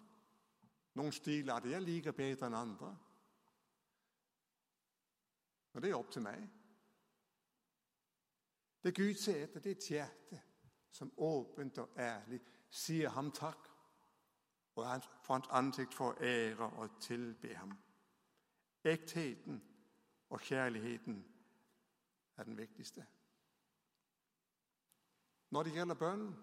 Noen 0.95 1.13
stilarter 1.13 1.75
jeg 1.75 1.83
liker 1.83 2.13
bedre 2.13 2.47
enn 2.47 2.61
andre. 2.61 2.95
Og 5.75 5.83
det 5.83 5.91
er 5.91 5.99
opp 5.99 6.11
til 6.11 6.23
meg. 6.23 6.49
Det 8.85 8.95
Gud 8.95 9.15
ser 9.15 9.43
etter, 9.43 9.61
det 9.61 9.71
er 9.73 9.81
et 9.81 9.91
hjerte 9.91 10.43
som 10.95 11.13
åpent 11.17 11.79
og 11.79 11.89
ærlig 11.99 12.41
sier 12.71 13.11
ham 13.11 13.33
takk, 13.35 13.71
og 14.75 15.03
for 15.23 15.35
hans 15.35 15.51
ansikt 15.51 15.95
for 15.95 16.13
å 16.13 16.23
ære 16.23 16.69
og 16.79 17.01
tilbe 17.03 17.55
ham. 17.55 17.73
Ektheten 18.85 19.59
og 20.31 20.41
kjærligheten 20.41 21.19
er 22.37 22.45
den 22.45 22.59
viktigste. 22.59 23.07
Når 25.51 25.63
det 25.63 25.75
gjelder 25.75 25.95
bønnen, 25.95 26.35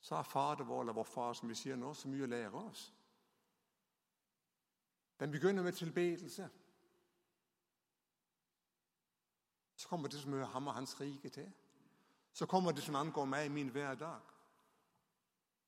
så 0.00 0.14
har 0.14 0.22
Fader 0.22 0.64
vår, 0.64 0.80
eller 0.80 0.92
vår 0.92 1.04
Far, 1.04 1.32
som 1.32 1.48
vi 1.48 1.54
sier 1.54 1.76
nå, 1.76 1.94
så 1.94 2.08
mye 2.08 2.26
å 2.26 2.30
lære 2.30 2.54
oss. 2.62 2.88
Den 5.20 5.30
begynner 5.34 5.62
med 5.62 5.72
tilbedelse. 5.72 6.48
Så 9.76 9.88
kommer 9.88 10.08
det 10.08 10.20
som 10.22 10.32
hører 10.32 10.54
ham 10.54 10.66
og 10.66 10.74
hans 10.74 11.00
rike 11.00 11.28
til. 11.28 11.50
Så 12.32 12.46
kommer 12.46 12.72
det 12.72 12.82
som 12.82 12.94
angår 12.94 13.26
meg 13.26 13.46
i 13.46 13.52
min 13.52 13.72
hverdag. 13.74 14.20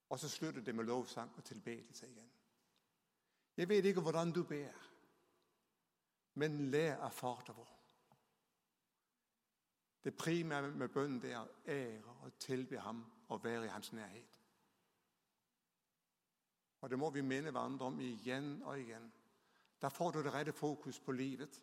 Og 0.09 0.19
så 0.19 0.29
slutter 0.29 0.61
det 0.61 0.75
med 0.75 0.85
lovsang 0.85 1.31
og 1.37 1.43
tilbedelse 1.43 2.07
igjen. 2.07 2.31
Jeg 3.57 3.69
vet 3.69 3.85
ikke 3.85 4.01
hvordan 4.01 4.31
du 4.31 4.43
ber, 4.43 4.75
men 6.33 6.71
lær 6.71 7.03
av 7.03 7.11
Fader 7.11 7.53
vår. 7.53 7.77
Det 10.03 10.17
primære 10.17 10.71
med 10.71 10.89
bønnen 10.89 11.25
er 11.25 11.39
å 11.39 11.47
ære 11.67 12.15
og 12.25 12.37
tilbe 12.39 12.79
ham 12.79 13.03
og 13.29 13.43
være 13.43 13.65
i 13.65 13.73
hans 13.73 13.93
nærhet. 13.93 14.39
Og 16.81 16.89
Det 16.89 16.99
må 16.99 17.09
vi 17.09 17.21
minne 17.21 17.51
hverandre 17.51 17.85
om 17.85 17.99
igjen 17.99 18.61
og 18.63 18.79
igjen. 18.79 19.11
Da 19.81 19.89
får 19.89 20.11
du 20.11 20.23
det 20.23 20.33
rette 20.33 20.53
fokus 20.53 20.99
på 20.99 21.11
livet. 21.11 21.61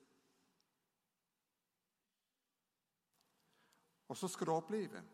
Og 4.08 4.16
så 4.16 4.28
skal 4.28 4.46
du 4.46 4.52
oppleve 4.52 5.04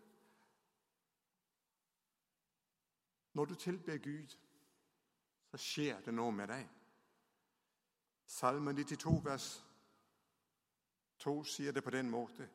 Når 3.34 3.44
du 3.44 3.54
tilber 3.54 3.96
Gud, 3.98 4.36
så 5.50 5.58
skjer 5.58 6.00
det 6.06 6.12
noe 6.14 6.30
med 6.32 6.48
deg. 6.48 6.68
Salmen 8.30 8.76
92, 8.78 9.14
vers 9.24 9.48
2 11.18 11.34
sier 11.44 11.74
det 11.74 11.82
på 11.82 11.90
den 11.90 12.10
måten. 12.10 12.46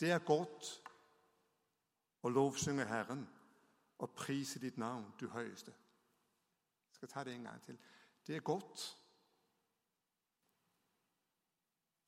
Det 0.00 0.10
er 0.10 0.26
godt 0.26 0.72
å 2.22 2.32
lovsynge 2.34 2.86
Herren 2.90 3.22
og 4.02 4.14
prise 4.18 4.58
ditt 4.58 4.78
navn, 4.82 5.06
du 5.20 5.28
høyeste. 5.30 5.70
Jeg 5.70 6.98
skal 6.98 7.12
ta 7.14 7.24
det 7.24 7.36
en 7.36 7.46
gang 7.46 7.62
til. 7.62 7.78
Det 8.26 8.36
er 8.36 8.46
godt. 8.46 8.86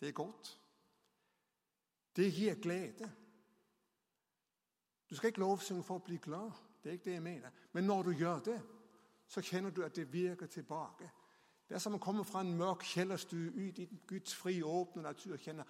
Det 0.01 0.09
er 0.09 0.19
godt. 0.19 0.59
Det 2.17 2.33
gir 2.35 2.59
glede. 2.63 3.11
Du 5.15 5.17
skal 5.17 5.29
ikke 5.29 5.41
lovsynge 5.41 5.83
for 5.87 6.01
å 6.01 6.03
bli 6.03 6.17
glad. 6.19 6.51
Det 6.83 6.91
er 6.91 6.97
ikke 6.99 7.05
det 7.05 7.13
jeg 7.13 7.23
mener. 7.23 7.51
Men 7.73 7.85
når 7.87 8.03
du 8.03 8.11
gjør 8.11 8.39
det, 8.39 8.57
så 9.31 9.41
kjenner 9.41 9.71
du 9.71 9.85
at 9.87 9.95
det 9.95 10.13
virker 10.13 10.47
tilbake. 10.51 11.07
Det 11.69 11.77
er 11.77 11.79
som 11.79 11.95
å 11.95 12.01
komme 12.03 12.25
fra 12.27 12.43
en 12.43 12.51
mørk 12.59 12.83
kjellerstue 12.83 13.53
ut 13.55 13.79
i 13.79 13.87
Guds 14.11 14.35
fri, 14.35 14.57
åpne 14.67 15.05
natur 15.07 15.37
og 15.37 15.47
kjenne 15.47 15.69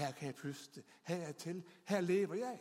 her 0.00 0.10
kan 0.18 0.26
jeg 0.26 0.34
puste. 0.34 0.82
Her 1.06 1.16
er 1.16 1.24
jeg 1.30 1.36
til. 1.36 1.62
Her 1.84 2.00
lever 2.00 2.34
jeg. 2.34 2.58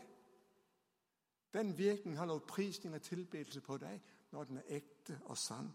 Den 1.53 1.77
virkningen 1.77 2.21
har 2.21 2.29
lovprisning 2.29 2.93
og 2.95 3.01
tilbedelse 3.01 3.61
på 3.61 3.81
deg 3.81 3.97
når 4.31 4.43
den 4.53 4.61
er 4.61 4.71
ekte 4.77 5.19
og 5.25 5.37
sann. 5.37 5.73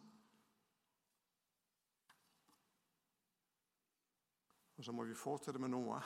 Og 4.78 4.84
så 4.84 4.94
må 4.94 5.10
vi 5.10 5.22
fortsette 5.26 5.58
med 5.58 5.74
noe 5.74 5.98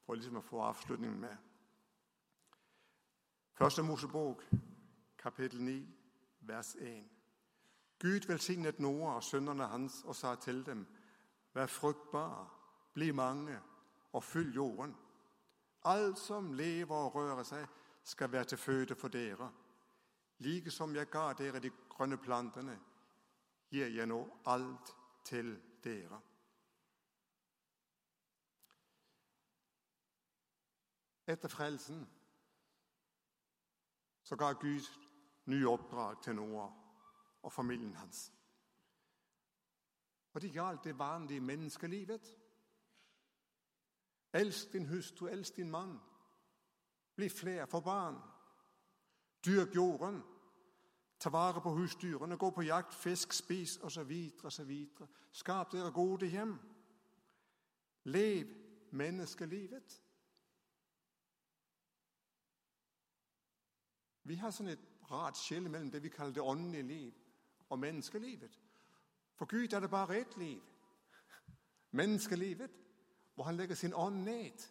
for 0.00 0.16
liksom 0.16 0.40
å 0.40 0.48
få 0.48 0.68
avslutningen 0.72 1.24
med. 1.28 1.51
Første 3.62 3.82
Mosebok, 3.82 4.42
kapittel 5.18 5.62
9, 5.62 5.88
vers 6.40 6.74
1. 6.74 7.04
Gud 7.98 8.26
velsignet 8.26 8.80
Noah 8.80 9.14
og 9.14 9.22
sønnene 9.22 9.66
hans 9.66 10.00
og 10.04 10.16
sa 10.16 10.34
til 10.34 10.66
dem, 10.66 10.86
vær 11.54 11.66
fruktbare, 11.66 12.48
bli 12.94 13.12
mange 13.12 13.60
og 14.12 14.24
fyll 14.24 14.54
jorden. 14.54 14.96
Alt 15.84 16.18
som 16.18 16.52
lever 16.52 16.96
og 16.96 17.14
rører 17.14 17.42
seg, 17.46 17.68
skal 18.04 18.32
være 18.32 18.44
til 18.44 18.58
føde 18.58 18.96
for 18.98 19.08
dere. 19.08 19.52
Like 20.38 20.70
som 20.70 20.96
jeg 20.96 21.06
ga 21.06 21.28
dere 21.38 21.60
de 21.62 21.70
grønne 21.88 22.18
plantene, 22.18 22.74
gir 23.70 23.86
jeg 23.86 24.06
nå 24.06 24.18
alt 24.46 24.90
til 25.24 25.54
dere. 25.84 26.18
Etter 31.26 31.48
frelsen 31.48 32.02
så 34.32 34.36
ga 34.36 34.52
Gud 34.52 34.86
nye 35.46 35.68
oppdrag 35.68 36.22
til 36.22 36.34
Noah 36.34 36.70
og 37.42 37.52
familien 37.52 37.94
hans. 37.94 38.32
Og 40.32 40.40
det 40.40 40.52
gjaldt 40.52 40.84
det 40.84 40.98
vanlige 40.98 41.40
menneskelivet. 41.40 42.38
Elsk 44.32 44.72
din 44.72 44.86
hustru, 44.86 45.26
elsk 45.26 45.56
din 45.56 45.70
mann. 45.70 45.98
Bli 47.16 47.28
flere, 47.28 47.66
for 47.66 47.80
barn. 47.80 48.16
Dyrk 49.44 49.74
jorden. 49.74 50.22
Ta 51.18 51.28
vare 51.28 51.60
på 51.60 51.70
husdyrene, 51.70 52.36
gå 52.36 52.50
på 52.50 52.62
jakt, 52.62 52.94
fisk, 52.94 53.32
spis 53.32 53.76
osv. 53.76 54.30
osv. 54.44 54.72
Skap 55.32 55.72
dere 55.72 55.92
gode 55.92 56.26
hjem. 56.26 56.58
Lev 58.04 58.46
menneskelivet. 58.90 60.02
Vi 64.24 64.36
har 64.38 64.50
sånn 64.54 64.70
et 64.72 64.84
rart 65.10 65.38
skille 65.38 65.68
mellom 65.68 65.90
det, 65.90 66.02
vi 66.02 66.12
kaller 66.12 66.34
det 66.34 66.42
åndelige 66.42 66.86
liv, 66.86 67.14
og 67.68 67.78
menneskelivet. 67.78 68.58
For 69.34 69.46
Gud 69.50 69.72
er 69.72 69.80
det 69.80 69.90
bare 69.90 70.20
et 70.20 70.36
liv. 70.36 70.62
Menneskelivet, 71.90 72.70
hvor 73.34 73.44
han 73.44 73.56
legger 73.56 73.74
sin 73.74 73.94
ånd 73.94 74.22
ned 74.24 74.68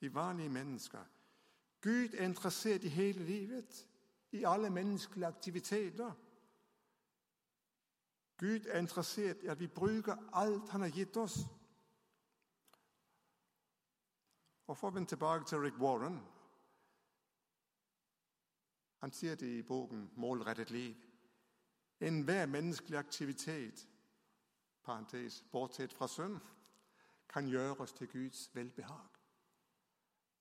i 0.00 0.14
vanlige 0.14 0.48
mennesker. 0.48 1.04
Gud 1.82 2.14
er 2.14 2.24
interessert 2.24 2.84
i 2.84 2.88
hele 2.88 3.24
livet, 3.24 3.88
i 4.32 4.44
alle 4.44 4.70
menneskelige 4.70 5.26
aktiviteter. 5.26 6.12
Gud 8.38 8.66
er 8.66 8.78
interessert 8.78 9.42
i 9.42 9.46
at 9.46 9.60
vi 9.60 9.66
bruker 9.66 10.16
alt 10.32 10.68
han 10.70 10.80
har 10.80 10.88
gitt 10.88 11.16
oss. 11.16 11.38
Og 14.66 14.76
For 14.76 14.90
å 14.90 14.94
vende 14.94 15.08
tilbake 15.08 15.46
til 15.46 15.62
Rick 15.62 15.78
Warren 15.80 16.20
Han 18.98 19.12
sier 19.12 19.34
det 19.34 19.58
i 19.58 19.62
boken 19.62 20.10
'Målrettet 20.16 20.70
liv'. 20.70 21.06
Enhver 22.00 22.46
menneskelig 22.46 22.98
aktivitet 22.98 23.88
parentes, 24.86 25.44
bortsett 25.52 25.92
fra 25.92 26.08
synd, 26.08 26.40
kan 27.28 27.46
gjøres 27.46 27.92
til 27.92 28.08
Guds 28.08 28.50
velbehag. 28.54 29.08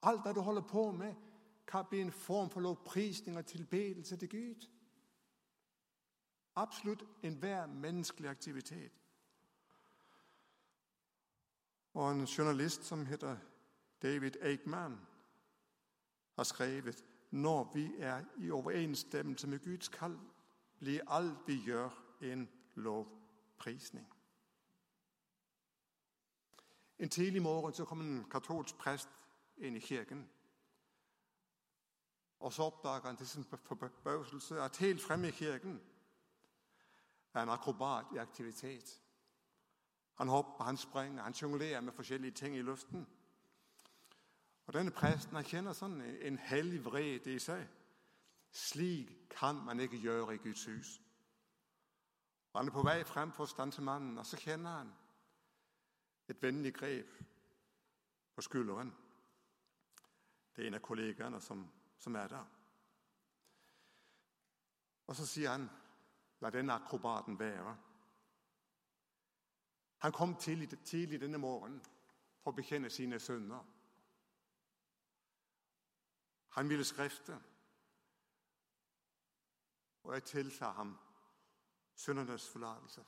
Alt 0.02 0.24
det 0.24 0.36
du 0.36 0.42
holder 0.42 0.62
på 0.62 0.92
med, 0.92 1.16
kan 1.68 1.86
bli 1.90 2.02
en 2.02 2.12
form 2.12 2.50
for 2.50 2.60
lovprisning 2.60 3.38
og 3.38 3.46
tilbedelse 3.46 4.18
til 4.18 4.30
Gud. 4.30 4.68
Absolutt 6.56 7.04
enhver 7.24 7.66
menneskelig 7.66 8.30
aktivitet. 8.30 9.02
Og 11.94 12.12
en 12.12 12.26
journalist 12.26 12.84
som 12.84 13.06
heter 13.06 13.38
David 14.02 14.32
Aikman, 14.42 15.00
har 16.36 16.44
skrevet 16.44 17.06
når 17.36 17.72
vi 17.74 17.92
er 17.98 18.24
i 18.38 18.52
overensstemmelse 18.52 19.48
med 19.48 19.60
Guds 19.60 19.90
kall, 19.90 20.20
blir 20.80 21.02
alt 21.08 21.48
vi 21.48 21.62
gjør, 21.66 21.90
en 22.22 22.50
lovprisning. 22.76 24.08
En 27.00 27.10
tidlig 27.10 27.42
morgen 27.42 27.74
så 27.74 27.86
kom 27.86 28.02
en 28.02 28.26
katolsk 28.32 28.78
prest 28.78 29.10
inn 29.58 29.76
i 29.76 29.80
kirken. 29.80 30.30
Og 32.40 32.54
så 32.54 32.64
oppdager 32.64 33.08
han 33.08 33.18
til 33.18 33.28
sin 33.28 33.44
forbauselse 33.44 34.62
at 34.62 34.78
helt 34.78 35.02
fremme 35.02 35.28
i 35.28 35.32
kirken 35.32 35.82
er 37.34 37.44
en 37.44 37.50
akrobat 37.50 38.06
i 38.16 38.18
aktivitet. 38.18 39.02
Han 40.14 40.28
hopper, 40.28 40.64
han 40.64 40.78
springer, 40.78 41.24
han 41.24 41.34
sjonglerer 41.34 41.82
med 41.82 41.94
forskjellige 41.94 42.32
ting 42.32 42.56
i 42.56 42.62
luften. 42.62 43.08
Og 44.66 44.74
Denne 44.74 44.92
presten 44.92 45.38
kjenner 45.46 45.78
sånn 45.78 46.00
en 46.02 46.38
hellig 46.50 46.82
vrede 46.86 47.36
i 47.36 47.40
seg. 47.40 47.66
Slik 48.56 49.12
kan 49.30 49.60
man 49.66 49.80
ikke 49.80 50.02
gjøre 50.02 50.36
i 50.36 50.42
Guds 50.42 50.66
hus. 50.66 51.02
Og 52.54 52.60
Han 52.60 52.68
er 52.68 52.74
på 52.74 52.86
vei 52.88 53.04
frem 53.04 53.34
for 53.36 53.44
å 53.44 53.52
stanse 53.52 53.82
mannen, 53.82 54.18
og 54.18 54.26
så 54.26 54.40
kjenner 54.40 54.78
han 54.80 54.94
et 56.30 56.42
vennlig 56.42 56.74
grep 56.74 57.18
på 58.36 58.42
skulderen. 58.42 58.94
Det 60.56 60.64
er 60.64 60.68
en 60.68 60.80
av 60.80 60.82
kollegaene 60.82 61.42
som, 61.42 61.66
som 62.00 62.16
er 62.16 62.32
der. 62.32 62.46
Og 65.08 65.16
så 65.16 65.26
sier 65.26 65.52
han, 65.52 65.70
'La 66.42 66.50
denne 66.50 66.74
akrobaten 66.74 67.40
være'. 67.40 67.76
Han 69.98 70.12
kom 70.12 70.36
tidlig, 70.36 70.84
tidlig 70.84 71.22
denne 71.22 71.38
morgenen 71.38 71.82
for 72.40 72.52
å 72.52 72.56
bekjenne 72.56 72.90
sine 72.90 73.20
synder. 73.20 73.64
Han 76.56 76.70
ville 76.70 76.86
skrifte, 76.86 77.36
og 80.04 80.14
jeg 80.14 80.24
tilsa 80.24 80.70
ham 80.70 80.98
syndernes 81.96 82.50
forlatelse. 82.50 83.06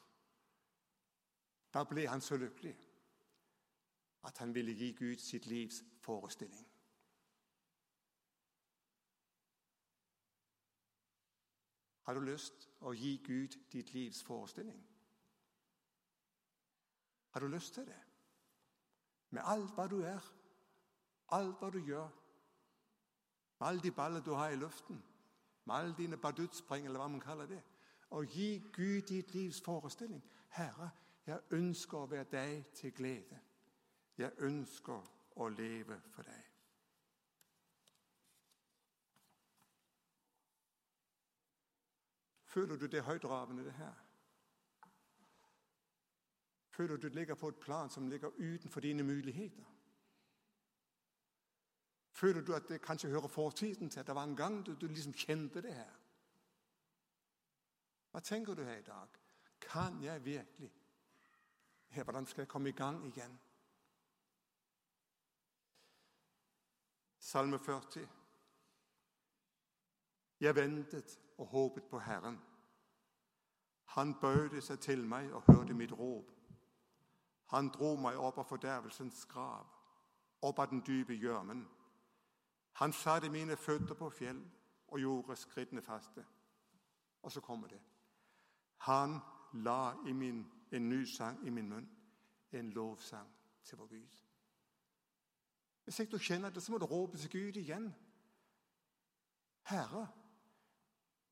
Da 1.73 1.83
ble 1.83 2.07
han 2.07 2.21
så 2.21 2.38
lykkelig 2.38 2.75
at 4.27 4.38
han 4.38 4.55
ville 4.55 4.73
gi 4.75 4.91
Gud 4.99 5.17
sitt 5.17 5.45
livs 5.45 5.83
forestilling. 6.01 6.67
Har 12.07 12.13
du 12.13 12.23
lyst 12.23 12.69
å 12.88 12.91
gi 12.95 13.17
Gud 13.23 13.55
ditt 13.71 13.93
livs 13.93 14.23
forestilling? 14.23 14.83
Har 17.29 17.39
du 17.39 17.47
lyst 17.47 17.73
til 17.73 17.88
det? 17.88 18.03
Med 19.29 19.43
alt 19.45 19.71
hva 19.75 19.88
du 19.91 20.01
er, 20.01 20.31
alt 21.36 21.60
hva 21.60 21.71
du 21.71 21.79
gjør, 21.83 22.16
med 23.60 23.67
alle 23.67 23.82
de 23.82 23.91
baller 23.91 24.22
du 24.22 24.32
har 24.34 24.50
i 24.50 24.56
luften, 24.56 25.04
med 25.65 25.76
alle 25.76 25.96
dine 25.98 26.17
baduttspring, 26.17 26.86
eller 26.86 27.00
hva 27.00 27.08
man 27.08 27.22
kaller 27.22 27.46
det. 27.46 27.62
Og 28.10 28.26
gi 28.26 28.63
Gud 28.74 29.02
ditt 29.02 29.34
livs 29.34 29.62
forestilling. 29.62 30.24
Herre, 30.50 30.89
jeg 31.28 31.39
ønsker 31.52 31.98
å 31.98 32.06
være 32.08 32.30
deg 32.32 32.70
til 32.74 32.93
glede. 32.96 33.39
Jeg 34.17 34.32
ønsker 34.38 35.02
å 35.36 35.48
leve 35.50 36.00
for 36.13 36.24
deg. 36.24 36.43
Føler 42.58 42.76
du 42.76 42.86
det 42.88 43.04
høytravende, 43.04 43.65
det 43.65 43.74
her? 43.74 43.93
Føler 46.70 46.96
du 46.96 47.08
det 47.08 47.15
ligger 47.15 47.36
på 47.36 47.48
et 47.48 47.60
plan 47.60 47.89
som 47.89 48.08
ligger 48.08 48.30
utenfor 48.38 48.80
dine 48.80 49.04
muligheter? 49.04 49.76
Føler 52.17 52.41
du 52.41 52.53
at 52.53 52.69
det 52.69 52.82
kanskje 52.82 53.10
hører 53.10 53.27
fortiden 53.27 53.89
til? 53.89 53.99
At 53.99 54.08
det 54.08 54.15
var 54.15 54.23
en 54.23 54.36
gang 54.36 54.65
du, 54.65 54.73
du 54.73 54.88
liksom 54.88 55.13
kjente 55.13 55.62
det 55.62 55.73
her? 55.73 55.91
Hva 58.12 58.19
tenker 58.19 58.53
du 58.53 58.63
her 58.63 58.77
i 58.77 58.82
dag? 58.82 59.19
Kan 59.62 60.03
jeg 60.03 60.25
virkelig? 60.25 60.71
Her, 61.88 62.03
hvordan 62.03 62.25
skal 62.25 62.41
jeg 62.41 62.47
komme 62.47 62.69
i 62.69 62.71
gang 62.71 63.06
igjen? 63.06 63.39
Salme 67.19 67.60
40. 67.60 68.08
Jeg 70.39 70.56
ventet 70.56 71.19
og 71.38 71.45
håpet 71.45 71.84
på 71.84 71.99
Herren. 71.99 72.41
Han 73.86 74.19
bøyde 74.21 74.62
seg 74.62 74.80
til 74.80 75.06
meg 75.06 75.34
og 75.34 75.43
hørte 75.53 75.73
mitt 75.73 75.93
råp. 75.93 76.32
Han 77.45 77.69
dro 77.69 77.95
meg 77.95 78.17
opp 78.17 78.38
av 78.38 78.49
fordervelsens 78.49 79.25
grav, 79.25 79.67
opp 80.41 80.60
av 80.60 80.69
den 80.73 80.82
dype 80.82 81.13
gjørmen. 81.13 81.67
Han 82.77 82.93
satte 82.93 83.29
mine 83.29 83.57
føtter 83.57 83.95
på 83.95 84.09
fjell 84.09 84.41
og 84.87 84.99
gjorde 84.99 85.35
skrittene 85.35 85.81
faste. 85.81 86.25
Og 87.21 87.31
så 87.31 87.41
kommer 87.41 87.67
det. 87.67 87.79
Han 88.77 89.19
la 89.53 89.93
min, 90.03 90.45
en 90.71 90.89
ny 90.89 91.05
sang 91.05 91.47
i 91.47 91.49
min 91.49 91.69
munn, 91.69 91.89
en 92.51 92.69
lovsang 92.69 93.29
til 93.63 93.77
vår 93.77 93.87
Gud. 93.87 94.23
Hvis 95.83 95.99
ikke 95.99 96.11
du 96.11 96.17
kjenner 96.17 96.49
det, 96.49 96.63
så 96.63 96.71
må 96.71 96.77
du 96.77 96.85
råpe 96.85 97.17
til 97.17 97.31
Gud 97.31 97.55
igjen. 97.55 97.95
Herre, 99.61 100.07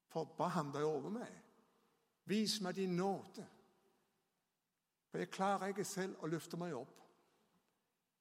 forbarm 0.07 0.71
deg 0.71 0.83
over 0.83 1.09
meg. 1.09 1.41
Vis 2.25 2.61
meg 2.61 2.75
din 2.75 2.95
nåde. 2.95 3.47
For 5.07 5.17
jeg 5.17 5.29
klarer 5.29 5.67
ikke 5.67 5.85
selv 5.85 6.23
å 6.23 6.27
løfte 6.27 6.57
meg 6.57 6.73
opp. 6.73 7.01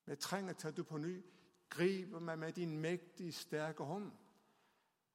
Jeg 0.06 0.18
trenger 0.18 0.52
til 0.52 0.68
at 0.68 0.76
du 0.76 0.84
på 0.84 0.98
ny 0.98 1.22
griper 1.70 2.18
meg 2.18 2.38
med 2.38 2.52
din 2.52 2.78
mektige, 2.78 3.32
sterke 3.32 3.84
hånd. 3.84 4.12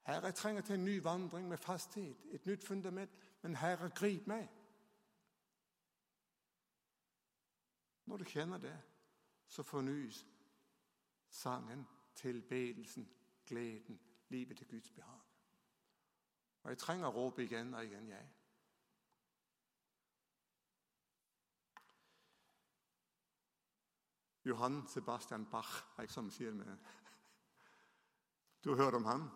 Herre, 0.05 0.25
jeg 0.25 0.35
trenger 0.35 0.61
til 0.61 0.75
en 0.75 0.85
ny 0.85 1.03
vandring 1.03 1.47
med 1.47 1.57
fasthet, 1.57 2.17
et 2.31 2.45
nytt 2.45 2.63
fundament. 2.63 3.11
Men 3.41 3.55
Herre, 3.55 3.89
grip 3.89 4.27
meg. 4.27 4.49
Når 8.05 8.17
du 8.17 8.23
kjenner 8.23 8.57
det, 8.57 8.81
så 9.47 9.63
fornyes 9.63 10.27
sangen, 11.29 11.87
tilbedelsen, 12.15 13.09
gleden, 13.45 13.99
livet 14.29 14.57
til 14.57 14.67
Guds 14.67 14.91
behag. 14.91 15.19
Og 16.63 16.69
Jeg 16.69 16.77
trenger 16.77 17.07
å 17.07 17.11
råpe 17.11 17.43
igjen 17.43 17.73
og 17.73 17.85
igjen, 17.85 18.09
jeg. 18.09 18.29
Johan 24.49 24.87
Sebastian 24.87 25.45
Bach, 25.45 25.83
er 25.97 26.07
jeg 26.07 26.09
som 26.09 26.29
sier 26.33 26.51
det 26.57 26.77
Du 28.63 28.69
har 28.73 28.83
hørt 28.83 28.97
om 28.97 29.05
ham? 29.05 29.29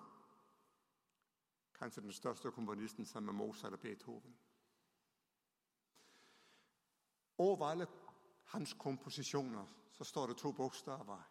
Kanskje 1.77 2.01
den 2.01 2.11
største 2.11 2.51
komponisten 2.51 3.05
sammen 3.05 3.25
med 3.25 3.45
Mozart 3.45 3.73
og 3.73 3.79
Beethoven. 3.79 4.35
Over 7.37 7.67
alle 7.67 7.87
hans 8.43 8.73
komposisjoner 8.73 9.65
så 9.91 10.03
står 10.03 10.27
det 10.27 10.37
to 10.37 10.51
bokstaver 10.51 11.21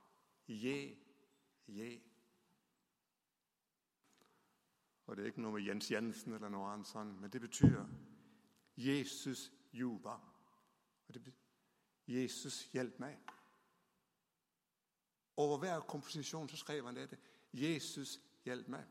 Je, 0.49 0.97
je. 1.67 2.01
Og 5.07 5.17
det 5.17 5.23
er 5.23 5.27
ikke 5.27 5.43
noe 5.43 5.53
med 5.53 5.67
Jens 5.67 5.91
Jensen 5.91 6.33
eller 6.33 6.49
noe 6.49 6.71
annet 6.73 6.87
sånt, 6.87 7.21
men 7.21 7.31
det 7.31 7.41
betyr 7.41 7.85
Jesus 8.77 9.53
betyr, 11.21 11.33
Jesus, 12.07 12.65
hjelp 12.73 12.99
meg. 12.99 13.19
Over 15.37 15.59
hver 15.59 15.81
komposisjon 15.81 16.49
så 16.49 16.57
skrev 16.57 16.87
han 16.87 16.97
dette. 16.97 17.19
Jesus, 17.53 18.21
hjelp 18.45 18.69
meg. 18.69 18.85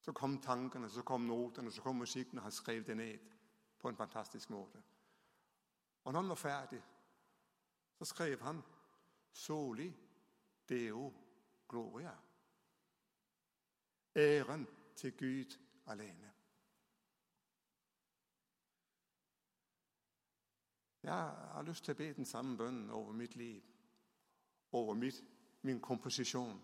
Så 0.00 0.12
kom 0.12 0.38
tankene, 0.40 0.88
så 0.90 1.02
kom 1.02 1.26
notene, 1.28 1.72
så 1.72 1.82
kom 1.82 1.96
musikken, 1.96 2.38
og 2.38 2.42
han 2.48 2.52
skrev 2.52 2.84
det 2.86 2.96
ned 2.96 3.18
på 3.78 3.88
en 3.88 3.96
fantastisk 3.96 4.50
måte. 4.50 4.82
Og 6.04 6.12
når 6.12 6.20
han 6.20 6.28
var 6.28 6.34
ferdig, 6.34 6.82
så 7.98 8.04
skrev 8.04 8.40
han 8.40 8.62
Soli 9.32 9.92
Deo 10.68 11.12
Gloria. 11.68 12.16
Æren 14.16 14.66
til 14.96 15.16
Gud 15.16 15.58
alene. 15.86 16.32
Jeg 21.02 21.12
har 21.52 21.62
lyst 21.62 21.84
til 21.84 21.94
å 21.94 21.96
be 21.96 22.12
den 22.12 22.28
samme 22.28 22.56
bønnen 22.56 22.90
over 22.90 23.12
mitt 23.16 23.36
liv, 23.36 23.62
over 24.72 24.94
mitt, 24.94 25.24
min 25.62 25.80
komposisjon, 25.80 26.62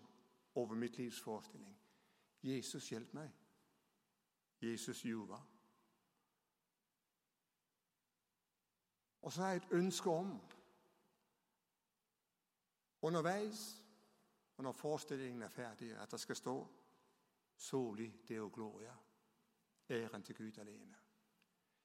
over 0.55 0.75
mitt 0.75 0.97
livs 0.97 1.21
forestilling. 1.21 1.77
Jesus, 2.43 2.89
hjelp 2.89 3.13
meg. 3.13 3.31
Jesus 4.61 5.05
Juva. 5.05 5.41
Og 9.21 9.33
så 9.33 9.41
har 9.41 9.49
jeg 9.49 9.57
et 9.57 9.71
ønske 9.71 10.09
om 10.09 10.41
underveis, 13.01 13.83
og 14.57 14.63
når 14.63 14.71
forestillingen 14.71 15.41
er 15.41 15.49
ferdig, 15.49 15.91
at 15.97 16.11
det 16.11 16.19
skal 16.19 16.35
stå 16.35 16.67
Soli 17.57 18.13
Deo 18.27 18.49
Gloria. 18.53 18.95
Æren 19.89 20.23
til 20.23 20.35
Gud 20.35 20.57
alene. 20.57 20.95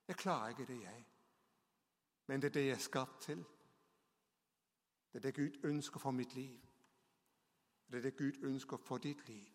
Jeg 0.08 0.16
klarer 0.16 0.48
ikke 0.48 0.66
det, 0.66 0.82
jeg. 0.82 1.06
Men 2.26 2.42
det 2.42 2.48
er 2.48 2.52
det 2.52 2.66
jeg 2.66 2.74
er 2.74 2.78
skapt 2.78 3.22
til. 3.22 3.44
Det 5.12 5.18
er 5.18 5.20
det 5.20 5.34
Gud 5.34 5.60
ønsker 5.64 5.98
for 5.98 6.10
mitt 6.10 6.34
liv. 6.34 6.60
Det 7.90 7.98
er 7.98 8.02
det 8.02 8.16
Gud 8.16 8.32
ønsker 8.42 8.76
for 8.76 8.98
ditt 8.98 9.28
liv. 9.28 9.46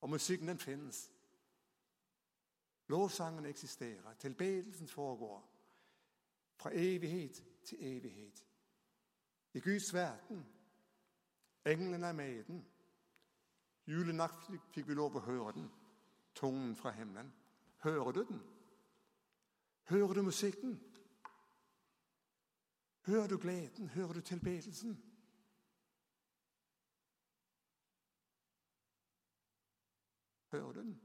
Og 0.00 0.10
musikken, 0.10 0.48
den 0.48 0.58
finnes. 0.58 1.12
Lovsangen 2.86 3.46
eksisterer. 3.46 4.14
Tilbedelsen 4.14 4.88
foregår. 4.88 5.48
Fra 6.56 6.70
evighet 6.72 7.44
til 7.64 7.78
evighet. 7.80 8.46
I 9.52 9.60
Guds 9.60 9.94
verden. 9.94 10.46
Englene 11.66 12.06
er 12.06 12.12
med 12.12 12.34
i 12.34 12.42
den. 12.42 12.66
Julenatt 13.86 14.46
fikk 14.70 14.88
vi 14.88 14.94
lov 14.94 15.16
å 15.16 15.24
høre 15.24 15.52
den. 15.52 15.70
Tungen 16.34 16.76
fra 16.76 16.90
himmelen. 16.90 17.32
Hører 17.82 18.12
du 18.12 18.24
den? 18.24 18.40
Hører 19.90 20.12
du 20.12 20.22
musikken? 20.22 20.80
Hører 23.06 23.26
du 23.26 23.38
gleden? 23.38 23.88
Hører 23.88 24.12
du 24.12 24.20
tilbedelsen? 24.20 25.10
Hører 30.50 30.72
du 30.72 30.80
den? 30.80 31.00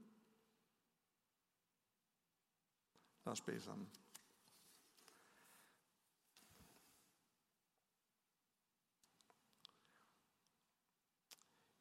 La 3.26 3.32
oss 3.32 3.42
be 3.42 3.62
sammen. 3.62 3.92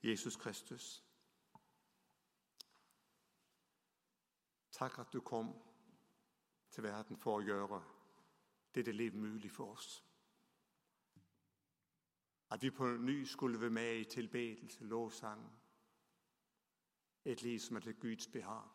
Jesus 0.03 0.37
Kristus. 0.37 1.05
Takk 4.71 4.99
at 4.99 5.13
du 5.13 5.21
kom 5.21 5.63
til 6.71 6.83
verden 6.83 7.17
for 7.17 7.39
å 7.39 7.45
gjøre 7.45 7.79
dette 8.75 8.93
liv 8.93 9.15
mulig 9.15 9.51
for 9.51 9.73
oss. 9.73 10.05
At 12.51 12.63
vi 12.63 12.71
på 12.71 12.97
ny 12.97 13.25
skulle 13.25 13.61
være 13.61 13.71
med 13.71 13.97
i 13.97 14.05
tilbedelse, 14.05 14.85
lovsang. 14.85 15.53
Et 17.25 17.43
liv 17.43 17.59
som 17.59 17.77
er 17.77 17.81
til 17.81 17.95
Guds 18.01 18.27
behag. 18.27 18.69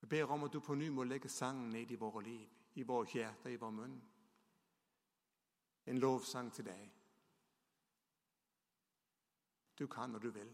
Jeg 0.00 0.08
ber 0.08 0.24
om 0.24 0.44
at 0.44 0.52
du 0.52 0.60
på 0.60 0.74
ny 0.74 0.88
må 0.88 1.04
legge 1.04 1.28
sangen 1.28 1.70
ned 1.70 1.90
i 1.90 1.94
våre 1.94 2.22
liv, 2.22 2.48
i 2.74 2.82
våre 2.82 3.06
hjerter, 3.12 3.50
i 3.50 3.56
vår 3.56 3.70
munn. 3.70 4.02
En 5.86 5.98
lovsang 5.98 6.52
til 6.52 6.64
deg. 6.64 6.90
Du 9.78 9.86
kan 9.86 10.10
når 10.10 10.18
du 10.18 10.30
vil. 10.30 10.52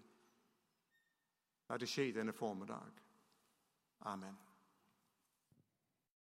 La 1.69 1.77
det 1.77 1.89
skje 1.89 2.13
denne 2.13 2.33
formiddag. 2.33 3.03
Amen. 4.01 4.39